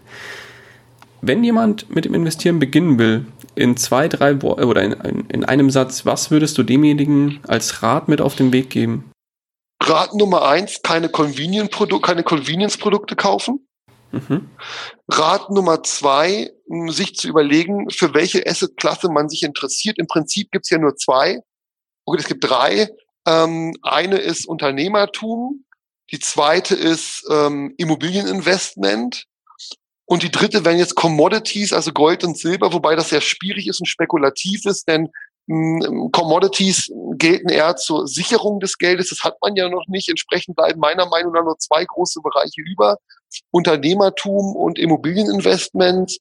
[1.21, 5.71] Wenn jemand mit dem Investieren beginnen will, in zwei, drei Worten oder in, in einem
[5.71, 9.13] Satz, was würdest du demjenigen als Rat mit auf den Weg geben?
[9.81, 12.77] Rat Nummer eins, keine Convenience-Produkte keine Convenience
[13.17, 13.69] kaufen.
[14.11, 14.51] Mhm.
[15.09, 16.51] Rat Nummer zwei,
[16.89, 19.97] sich zu überlegen, für welche Asset-Klasse man sich interessiert.
[19.99, 21.39] Im Prinzip gibt's ja nur zwei.
[22.05, 22.89] Okay, es gibt drei.
[23.27, 25.65] Ähm, eine ist Unternehmertum,
[26.11, 29.25] die zweite ist ähm, Immobilieninvestment
[30.07, 33.81] und die dritte wären jetzt Commodities, also Gold und Silber, wobei das sehr schwierig ist
[33.81, 35.11] und spekulativ ist, denn
[35.49, 39.11] hm, Commodities gelten eher zur Sicherung des Geldes.
[39.11, 40.09] Das hat man ja noch nicht.
[40.09, 42.99] Entsprechend bleiben meiner Meinung nach nur zwei große Bereiche über.
[43.51, 46.19] Unternehmertum und Immobilieninvestments.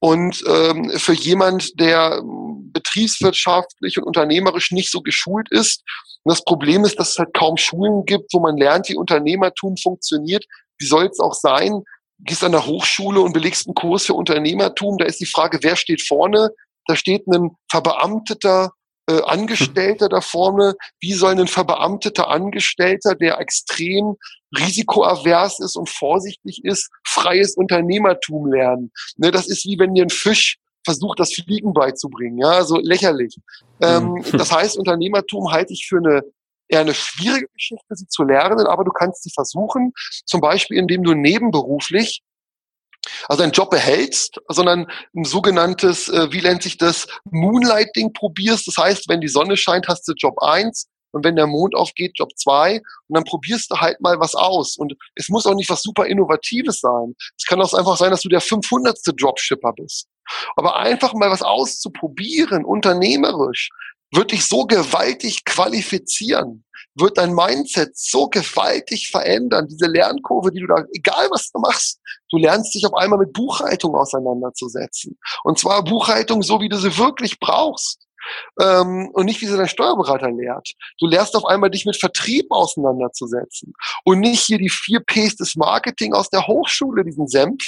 [0.00, 5.82] Und ähm, für jemand, der hm, betriebswirtschaftlich und unternehmerisch nicht so geschult ist,
[6.24, 9.76] und das Problem ist, dass es halt kaum Schulen gibt, wo man lernt, wie Unternehmertum
[9.76, 10.44] funktioniert.
[10.78, 11.82] Wie soll es auch sein?
[12.20, 14.98] Gehst an der Hochschule und belegst einen Kurs für Unternehmertum.
[14.98, 16.50] Da ist die Frage, wer steht vorne?
[16.86, 18.72] Da steht ein verbeamteter
[19.08, 20.76] äh, Angestellter da vorne.
[21.00, 24.14] Wie soll ein verbeamteter Angestellter, der extrem
[24.56, 28.92] risikoavers ist und vorsichtig ist, freies Unternehmertum lernen?
[29.16, 32.38] Ne, das ist wie wenn dir ein Fisch versucht, das Fliegen beizubringen.
[32.38, 33.36] Ja, so lächerlich.
[33.80, 34.38] Ähm, mhm.
[34.38, 36.22] das heißt, Unternehmertum halte ich für eine
[36.68, 39.92] eher eine schwierige Geschichte, sie zu lernen, aber du kannst sie versuchen,
[40.24, 42.22] zum Beispiel indem du nebenberuflich
[43.28, 48.68] also einen Job behältst, sondern ein sogenanntes, äh, wie nennt sich das, Moonlighting probierst.
[48.68, 52.12] Das heißt, wenn die Sonne scheint, hast du Job eins und wenn der Mond aufgeht,
[52.14, 52.76] Job zwei
[53.08, 54.76] und dann probierst du halt mal was aus.
[54.76, 57.14] Und es muss auch nicht was super Innovatives sein.
[57.36, 58.96] Es kann auch einfach sein, dass du der 500.
[59.20, 60.06] Dropshipper bist.
[60.56, 63.70] Aber einfach mal was auszuprobieren, unternehmerisch,
[64.12, 66.64] wird dich so gewaltig qualifizieren,
[66.94, 71.98] wird dein Mindset so gewaltig verändern, diese Lernkurve, die du da, egal was du machst,
[72.30, 75.18] du lernst dich auf einmal mit Buchhaltung auseinanderzusetzen.
[75.44, 78.06] Und zwar Buchhaltung so, wie du sie wirklich brauchst.
[78.60, 80.72] Ähm, und nicht, wie sie dein Steuerberater lehrt.
[80.98, 83.72] Du lernst auf einmal, dich mit Vertrieb auseinanderzusetzen.
[84.04, 87.62] Und nicht hier die vier Ps des Marketing aus der Hochschule, diesen Senf,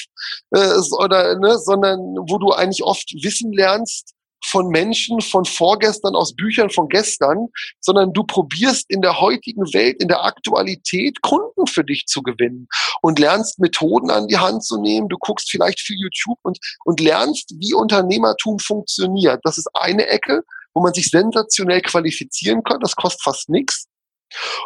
[0.50, 1.98] äh, oder, ne, sondern
[2.28, 4.13] wo du eigentlich oft Wissen lernst,
[4.45, 7.49] von Menschen von vorgestern aus Büchern von gestern,
[7.80, 12.68] sondern du probierst in der heutigen Welt, in der Aktualität Kunden für dich zu gewinnen
[13.01, 15.09] und lernst Methoden an die Hand zu nehmen.
[15.09, 19.40] Du guckst vielleicht für YouTube und, und lernst, wie Unternehmertum funktioniert.
[19.45, 20.42] Das ist eine Ecke,
[20.74, 22.80] wo man sich sensationell qualifizieren kann.
[22.80, 23.86] Das kostet fast nichts.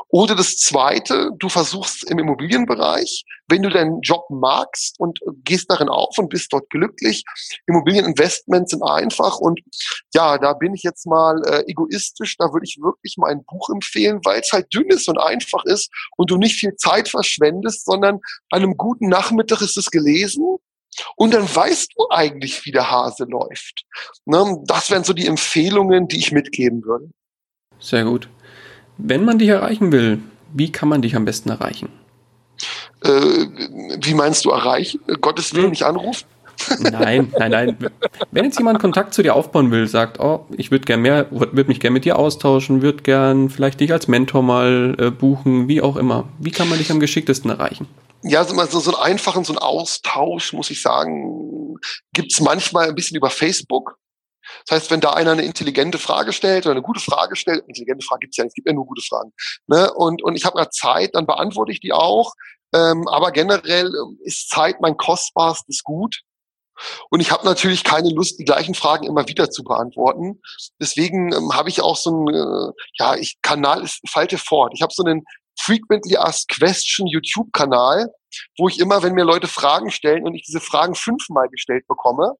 [0.09, 5.89] Oder das Zweite, du versuchst im Immobilienbereich, wenn du deinen Job magst und gehst darin
[5.89, 7.25] auf und bist dort glücklich.
[7.67, 9.61] Immobilieninvestments sind einfach und
[10.15, 13.69] ja, da bin ich jetzt mal äh, egoistisch, da würde ich wirklich mal ein Buch
[13.71, 17.85] empfehlen, weil es halt dünn ist und einfach ist und du nicht viel Zeit verschwendest,
[17.85, 20.57] sondern an einem guten Nachmittag ist es gelesen
[21.17, 23.85] und dann weißt du eigentlich, wie der Hase läuft.
[24.25, 24.63] Ne?
[24.67, 27.11] Das wären so die Empfehlungen, die ich mitgeben würde.
[27.79, 28.29] Sehr gut.
[28.99, 30.21] Wenn man dich erreichen will,
[30.53, 31.89] wie kann man dich am besten erreichen?
[33.03, 33.11] Äh,
[34.03, 35.01] wie meinst du erreichen?
[35.21, 35.71] Gottes Willen hm.
[35.71, 36.27] nicht anrufen?
[36.81, 37.77] Nein, nein, nein.
[38.33, 41.69] Wenn jetzt jemand Kontakt zu dir aufbauen will, sagt, oh, ich würde gern mehr, würde
[41.69, 45.81] mich gern mit dir austauschen, würde gern vielleicht dich als Mentor mal äh, buchen, wie
[45.81, 46.29] auch immer.
[46.39, 47.87] Wie kann man dich am geschicktesten erreichen?
[48.23, 51.77] Ja, so, so, so einen einfachen, so einen Austausch, muss ich sagen,
[52.13, 53.97] gibt es manchmal ein bisschen über Facebook.
[54.69, 58.05] Das heißt, wenn da einer eine intelligente Frage stellt oder eine gute Frage stellt, intelligente
[58.05, 59.33] Frage gibt's ja nicht, es gibt ja nur gute Fragen,
[59.67, 59.93] ne?
[59.95, 62.35] und, und ich habe gerade Zeit, dann beantworte ich die auch.
[62.75, 66.21] Ähm, aber generell ähm, ist Zeit mein kostbarstes Gut.
[67.11, 70.41] Und ich habe natürlich keine Lust, die gleichen Fragen immer wieder zu beantworten.
[70.81, 74.73] Deswegen ähm, habe ich auch so einen, äh, ja, ich Kanal ist falte fort.
[74.75, 75.25] Ich habe so einen
[75.59, 78.13] Frequently Asked Question YouTube-Kanal,
[78.59, 82.35] wo ich immer, wenn mir Leute Fragen stellen und ich diese Fragen fünfmal gestellt bekomme,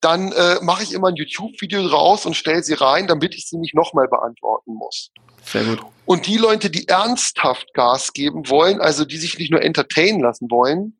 [0.00, 3.58] dann äh, mache ich immer ein YouTube-Video draus und stelle sie rein, damit ich sie
[3.58, 5.10] nicht nochmal beantworten muss.
[5.44, 5.80] Sehr gut.
[6.06, 10.50] Und die Leute, die ernsthaft Gas geben wollen, also die sich nicht nur entertainen lassen
[10.50, 10.98] wollen,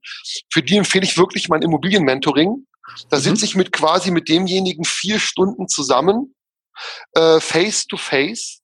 [0.51, 2.67] für die empfehle ich wirklich mein Immobilien-Mentoring.
[3.11, 3.23] Da mhm.
[3.23, 6.35] sitze ich mit quasi mit demjenigen vier Stunden zusammen,
[7.13, 8.61] äh, face to face.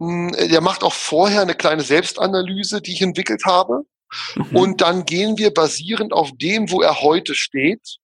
[0.00, 3.82] Hm, der macht auch vorher eine kleine Selbstanalyse, die ich entwickelt habe.
[4.34, 4.56] Mhm.
[4.56, 7.98] Und dann gehen wir basierend auf dem, wo er heute steht,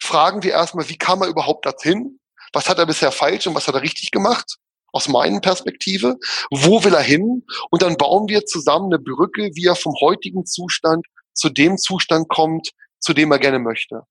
[0.00, 2.18] fragen wir erstmal, wie kam er überhaupt dorthin?
[2.52, 4.56] Was hat er bisher falsch und was hat er richtig gemacht?
[4.92, 6.16] Aus meinen Perspektive.
[6.50, 7.44] Wo will er hin?
[7.70, 12.28] Und dann bauen wir zusammen eine Brücke, wie er vom heutigen Zustand zu dem Zustand
[12.28, 14.02] kommt, zu dem er gerne möchte.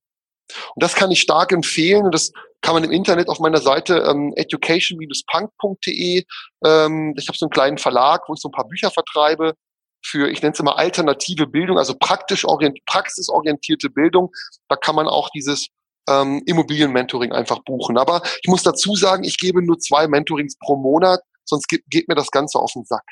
[0.76, 4.06] Und das kann ich stark empfehlen und das kann man im Internet auf meiner Seite
[4.08, 6.24] ähm, education-punk.de.
[6.66, 9.54] Ähm, ich habe so einen kleinen Verlag, wo ich so ein paar Bücher vertreibe
[10.08, 14.32] für, ich nenne es immer alternative Bildung, also praktisch orient, praxisorientierte Bildung.
[14.70, 15.68] Da kann man auch dieses
[16.08, 17.98] ähm, Immobilien-Mentoring einfach buchen.
[17.98, 22.08] Aber ich muss dazu sagen, ich gebe nur zwei Mentorings pro Monat, sonst geht, geht
[22.08, 23.04] mir das Ganze auf den Sack.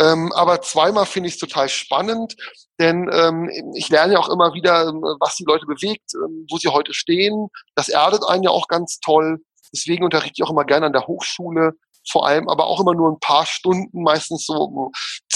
[0.00, 2.34] Ähm, aber zweimal finde ich es total spannend,
[2.80, 6.56] denn ähm, ich lerne ja auch immer wieder, ähm, was die Leute bewegt, ähm, wo
[6.56, 7.48] sie heute stehen.
[7.76, 9.38] Das erdet einen ja auch ganz toll.
[9.72, 11.72] Deswegen unterrichte ich auch immer gerne an der Hochschule,
[12.10, 14.90] vor allem, aber auch immer nur ein paar Stunden, meistens so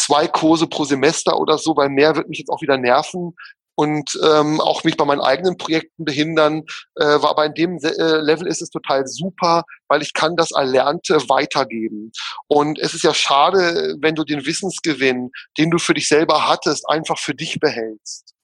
[0.07, 3.35] zwei Kurse pro Semester oder so, weil mehr wird mich jetzt auch wieder nerven
[3.75, 6.63] und ähm, auch mich bei meinen eigenen Projekten behindern.
[6.95, 11.17] Äh, aber in dem äh, Level ist es total super, weil ich kann das Erlernte
[11.29, 12.13] weitergeben.
[12.47, 16.89] Und es ist ja schade, wenn du den Wissensgewinn, den du für dich selber hattest,
[16.89, 18.36] einfach für dich behältst.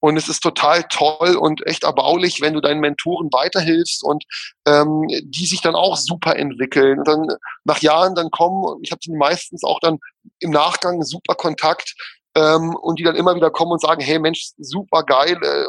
[0.00, 4.24] Und es ist total toll und echt erbaulich, wenn du deinen Mentoren weiterhilfst und
[4.66, 6.98] ähm, die sich dann auch super entwickeln.
[7.00, 7.26] Und dann
[7.64, 9.98] nach Jahren dann kommen, und ich habe die meistens auch dann
[10.38, 11.94] im Nachgang super Kontakt,
[12.36, 15.68] ähm, und die dann immer wieder kommen und sagen, hey Mensch, super geil, äh,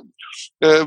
[0.59, 0.85] äh,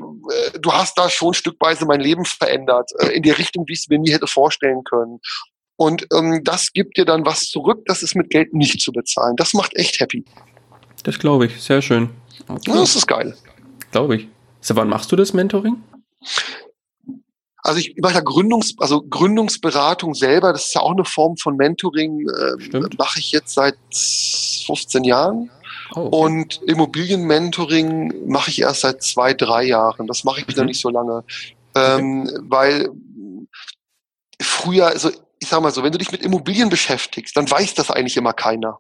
[0.61, 3.89] du hast da schon stückweise mein Leben verändert, äh, in die Richtung, wie ich es
[3.89, 5.21] mir nie hätte vorstellen können.
[5.77, 9.37] Und ähm, das gibt dir dann was zurück, das ist mit Geld nicht zu bezahlen.
[9.37, 10.25] Das macht echt happy.
[11.03, 12.11] Das glaube ich, sehr schön.
[12.49, 12.72] Okay.
[12.72, 13.37] Das ist geil.
[13.91, 14.28] Glaube ich.
[14.61, 15.82] So, wann machst du das Mentoring?
[17.59, 21.57] Also ich mache ja Gründungs, also Gründungsberatung selber, das ist ja auch eine Form von
[21.57, 23.78] Mentoring, äh, mache ich jetzt seit
[24.66, 25.51] 15 Jahren.
[25.95, 26.16] Oh, okay.
[26.16, 30.07] Und Immobilienmentoring mache ich erst seit zwei, drei Jahren.
[30.07, 30.55] Das mache ich mhm.
[30.57, 31.24] noch nicht so lange.
[31.74, 32.39] Ähm, okay.
[32.43, 32.89] Weil
[34.41, 37.91] früher, also ich sag mal so, wenn du dich mit Immobilien beschäftigst, dann weiß das
[37.91, 38.78] eigentlich immer keiner.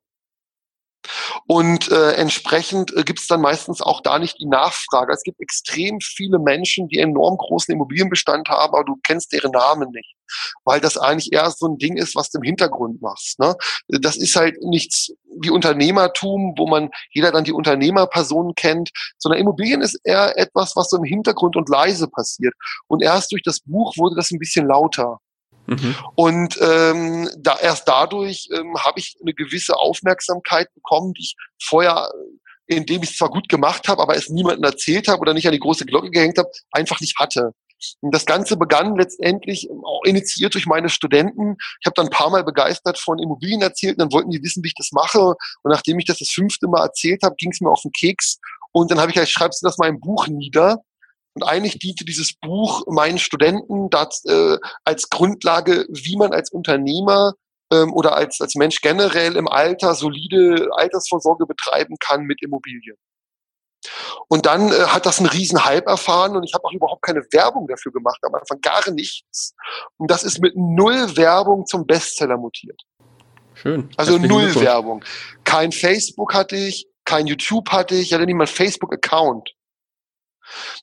[1.46, 5.12] Und äh, entsprechend äh, gibt es dann meistens auch da nicht die Nachfrage.
[5.12, 9.90] Es gibt extrem viele Menschen, die enorm großen Immobilienbestand haben, aber du kennst deren Namen
[9.90, 10.16] nicht,
[10.64, 13.38] weil das eigentlich eher so ein Ding ist, was du im Hintergrund machst.
[13.38, 13.54] Ne?
[13.88, 19.82] Das ist halt nichts wie Unternehmertum, wo man jeder dann die Unternehmerpersonen kennt, sondern Immobilien
[19.82, 22.54] ist eher etwas, was so im Hintergrund und leise passiert.
[22.86, 25.18] Und erst durch das Buch wurde das ein bisschen lauter.
[25.66, 25.96] Mhm.
[26.14, 32.10] Und ähm, da erst dadurch ähm, habe ich eine gewisse Aufmerksamkeit bekommen, die ich vorher,
[32.66, 35.52] indem ich es zwar gut gemacht habe, aber es niemandem erzählt habe oder nicht an
[35.52, 37.52] die große Glocke gehängt habe, einfach nicht hatte.
[38.00, 41.56] Und das Ganze begann letztendlich auch initiiert durch meine Studenten.
[41.80, 44.62] Ich habe dann ein paar Mal begeistert von Immobilien erzählt und dann wollten die wissen,
[44.62, 45.20] wie ich das mache.
[45.20, 48.38] Und nachdem ich das das fünfte Mal erzählt habe, ging es mir auf den Keks.
[48.72, 50.78] Und dann habe ich gesagt, schreibst du das mal im Buch nieder.
[51.34, 57.34] Und eigentlich diente dieses Buch meinen Studenten das, äh, als Grundlage, wie man als Unternehmer
[57.72, 62.96] ähm, oder als, als Mensch generell im Alter solide Altersvorsorge betreiben kann mit Immobilien.
[64.28, 67.20] Und dann äh, hat das einen riesen Hype erfahren und ich habe auch überhaupt keine
[67.32, 69.54] Werbung dafür gemacht, am Anfang gar nichts.
[69.96, 72.80] Und das ist mit null Werbung zum Bestseller mutiert.
[73.54, 73.88] Schön.
[73.96, 75.04] Also null Werbung.
[75.44, 79.50] Kein Facebook hatte ich, kein YouTube hatte ich, ich hatte nicht mal Facebook-Account.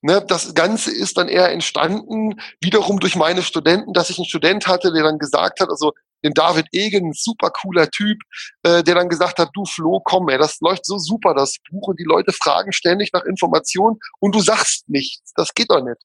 [0.01, 4.67] Ne, das Ganze ist dann eher entstanden, wiederum durch meine Studenten, dass ich einen Student
[4.67, 5.93] hatte, der dann gesagt hat, also
[6.24, 8.19] den David Egen, super cooler Typ,
[8.63, 11.88] äh, der dann gesagt hat, du Flo, komm, ey, das läuft so super, das Buch,
[11.88, 15.34] und die Leute fragen ständig nach Informationen und du sagst nichts.
[15.36, 15.97] Das geht doch nicht.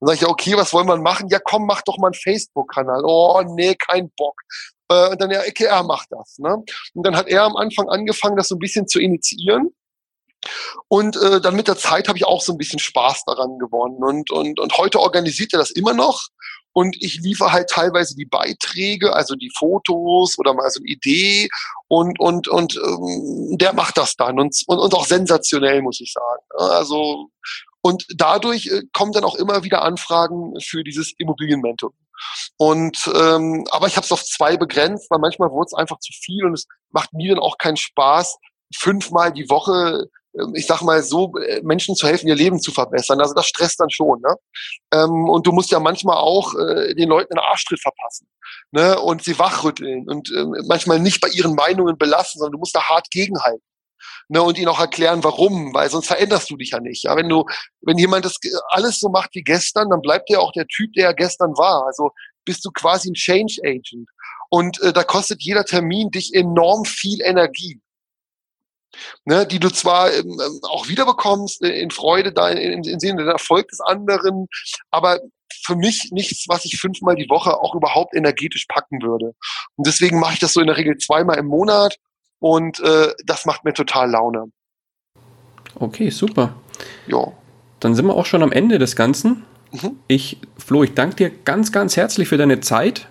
[0.00, 1.28] Dann sage ich, okay, was wollen wir machen?
[1.28, 3.02] Ja, komm, mach doch mal einen Facebook-Kanal.
[3.04, 4.40] Oh, nee, kein Bock.
[4.88, 6.38] Äh, und dann, ja, okay, er macht das.
[6.38, 6.62] Ne?
[6.94, 9.70] Und dann hat er am Anfang angefangen, das so ein bisschen zu initiieren.
[10.88, 14.02] Und äh, dann mit der Zeit habe ich auch so ein bisschen Spaß daran gewonnen.
[14.02, 16.28] Und, und, und heute organisiert er das immer noch.
[16.72, 21.48] Und ich liefere halt teilweise die Beiträge, also die Fotos oder mal so eine Idee.
[21.88, 24.38] Und, und, und ähm, der macht das dann.
[24.38, 26.42] Und, und, und auch sensationell, muss ich sagen.
[26.72, 27.28] Also,
[27.80, 31.96] und dadurch äh, kommen dann auch immer wieder Anfragen für dieses Immobilienmentoring.
[32.58, 36.12] Und ähm, aber ich habe es auf zwei begrenzt, weil manchmal wurde es einfach zu
[36.12, 38.38] viel und es macht mir dann auch keinen Spaß,
[38.74, 40.08] fünfmal die Woche
[40.54, 43.20] ich sag mal so, äh, Menschen zu helfen, ihr Leben zu verbessern.
[43.20, 44.20] Also das stresst dann schon.
[44.20, 44.34] Ne?
[44.92, 48.28] Ähm, und du musst ja manchmal auch äh, den Leuten einen Arschtritt verpassen
[48.70, 49.00] ne?
[49.00, 52.82] und sie wachrütteln und äh, manchmal nicht bei ihren Meinungen belassen, sondern du musst da
[52.82, 53.62] hart gegenhalten.
[54.28, 57.04] Ne, und ihnen auch erklären, warum, weil sonst veränderst du dich ja nicht.
[57.04, 57.44] Ja, wenn du,
[57.82, 58.36] wenn jemand das
[58.68, 61.86] alles so macht wie gestern, dann bleibt er auch der Typ, der er gestern war.
[61.86, 62.10] Also
[62.44, 64.08] bist du quasi ein Change Agent.
[64.50, 67.80] Und äh, da kostet jeder Termin dich enorm viel Energie
[69.24, 73.00] ne, die du zwar ähm, ähm auch wiederbekommst äh, in Freude, da in, in, in
[73.00, 74.46] Sinne der Erfolg des anderen,
[74.90, 75.20] aber
[75.64, 79.34] für mich nichts, was ich fünfmal die Woche auch überhaupt energetisch packen würde.
[79.76, 81.96] Und deswegen mache ich das so in der Regel zweimal im Monat
[82.38, 84.46] und äh, das macht mir total Laune.
[85.74, 86.54] Okay, super.
[87.06, 87.32] Ja.
[87.80, 89.44] Dann sind wir auch schon am Ende des Ganzen.
[89.72, 89.98] Mhm.
[90.08, 93.08] Ich, Flo, ich danke dir ganz, ganz herzlich für deine Zeit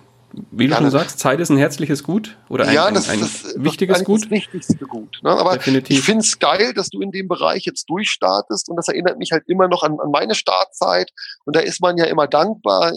[0.50, 3.20] wie du schon sagst, Zeit ist ein herzliches Gut oder ein, ja, das, ein, ein
[3.20, 4.24] das, wichtiges das Gut.
[4.24, 5.20] Das wichtigste Gut.
[5.22, 5.30] Ne?
[5.30, 5.98] Aber Definitiv.
[5.98, 9.32] ich finde es geil, dass du in dem Bereich jetzt durchstartest und das erinnert mich
[9.32, 11.10] halt immer noch an, an meine Startzeit
[11.44, 12.92] und da ist man ja immer dankbar,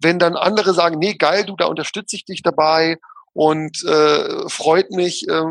[0.00, 2.98] wenn dann andere sagen, nee, geil, du, da unterstütze ich dich dabei
[3.34, 5.42] und äh, freut mich, äh,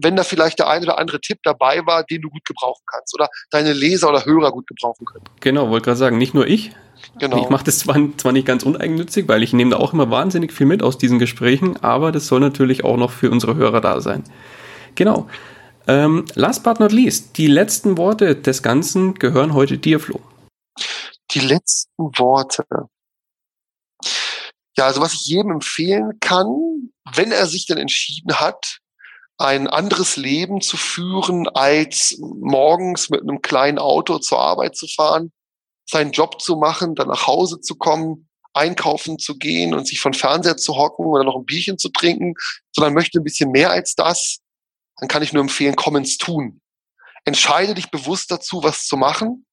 [0.00, 3.14] wenn da vielleicht der ein oder andere Tipp dabei war, den du gut gebrauchen kannst
[3.14, 5.24] oder deine Leser oder Hörer gut gebrauchen können.
[5.40, 6.72] Genau, wollte gerade sagen, nicht nur ich,
[7.18, 7.42] Genau.
[7.42, 10.52] Ich mache das zwar, zwar nicht ganz uneigennützig, weil ich nehme da auch immer wahnsinnig
[10.52, 14.00] viel mit aus diesen Gesprächen, aber das soll natürlich auch noch für unsere Hörer da
[14.00, 14.24] sein.
[14.94, 15.28] Genau.
[15.86, 20.20] Ähm, last but not least, die letzten Worte des Ganzen gehören heute dir, Flo.
[21.32, 22.64] Die letzten Worte.
[24.76, 26.46] Ja, also was ich jedem empfehlen kann,
[27.14, 28.78] wenn er sich denn entschieden hat,
[29.36, 35.32] ein anderes Leben zu führen, als morgens mit einem kleinen Auto zur Arbeit zu fahren,
[35.90, 40.14] seinen Job zu machen, dann nach Hause zu kommen, einkaufen zu gehen und sich von
[40.14, 42.34] Fernseher zu hocken oder noch ein Bierchen zu trinken,
[42.72, 44.38] sondern möchte ein bisschen mehr als das,
[44.98, 46.60] dann kann ich nur empfehlen, komm ins Tun.
[47.24, 49.46] Entscheide dich bewusst dazu, was zu machen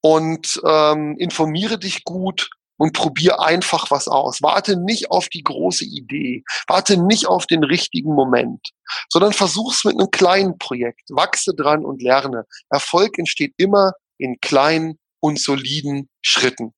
[0.00, 4.40] und ähm, informiere dich gut und probier einfach was aus.
[4.40, 8.70] Warte nicht auf die große Idee, warte nicht auf den richtigen Moment,
[9.08, 11.10] sondern versuch's mit einem kleinen Projekt.
[11.10, 12.44] Wachse dran und lerne.
[12.70, 16.72] Erfolg entsteht immer in kleinen und soliden Schritten.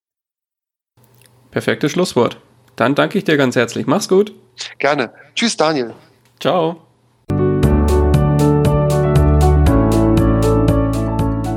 [1.51, 2.39] Perfektes Schlusswort.
[2.75, 3.87] Dann danke ich dir ganz herzlich.
[3.87, 4.33] Mach's gut.
[4.79, 5.13] Gerne.
[5.35, 5.93] Tschüss, Daniel.
[6.39, 6.81] Ciao.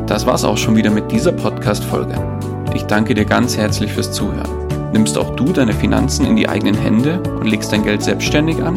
[0.07, 2.15] Das war's auch schon wieder mit dieser Podcast-Folge.
[2.75, 4.93] Ich danke dir ganz herzlich fürs Zuhören.
[4.93, 8.77] Nimmst auch du deine Finanzen in die eigenen Hände und legst dein Geld selbstständig an?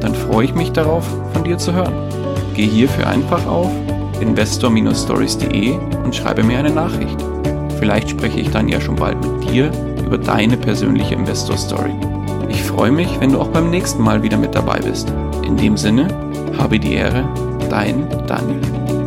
[0.00, 1.94] Dann freue ich mich darauf, von dir zu hören.
[2.54, 3.70] Geh hierfür einfach auf
[4.20, 7.27] investor-stories.de und schreibe mir eine Nachricht.
[7.78, 9.70] Vielleicht spreche ich dann ja schon bald mit dir
[10.04, 11.92] über deine persönliche Investor Story.
[12.48, 15.12] Ich freue mich, wenn du auch beim nächsten Mal wieder mit dabei bist.
[15.44, 16.08] In dem Sinne,
[16.58, 17.28] habe die Ehre,
[17.70, 18.97] dein Daniel.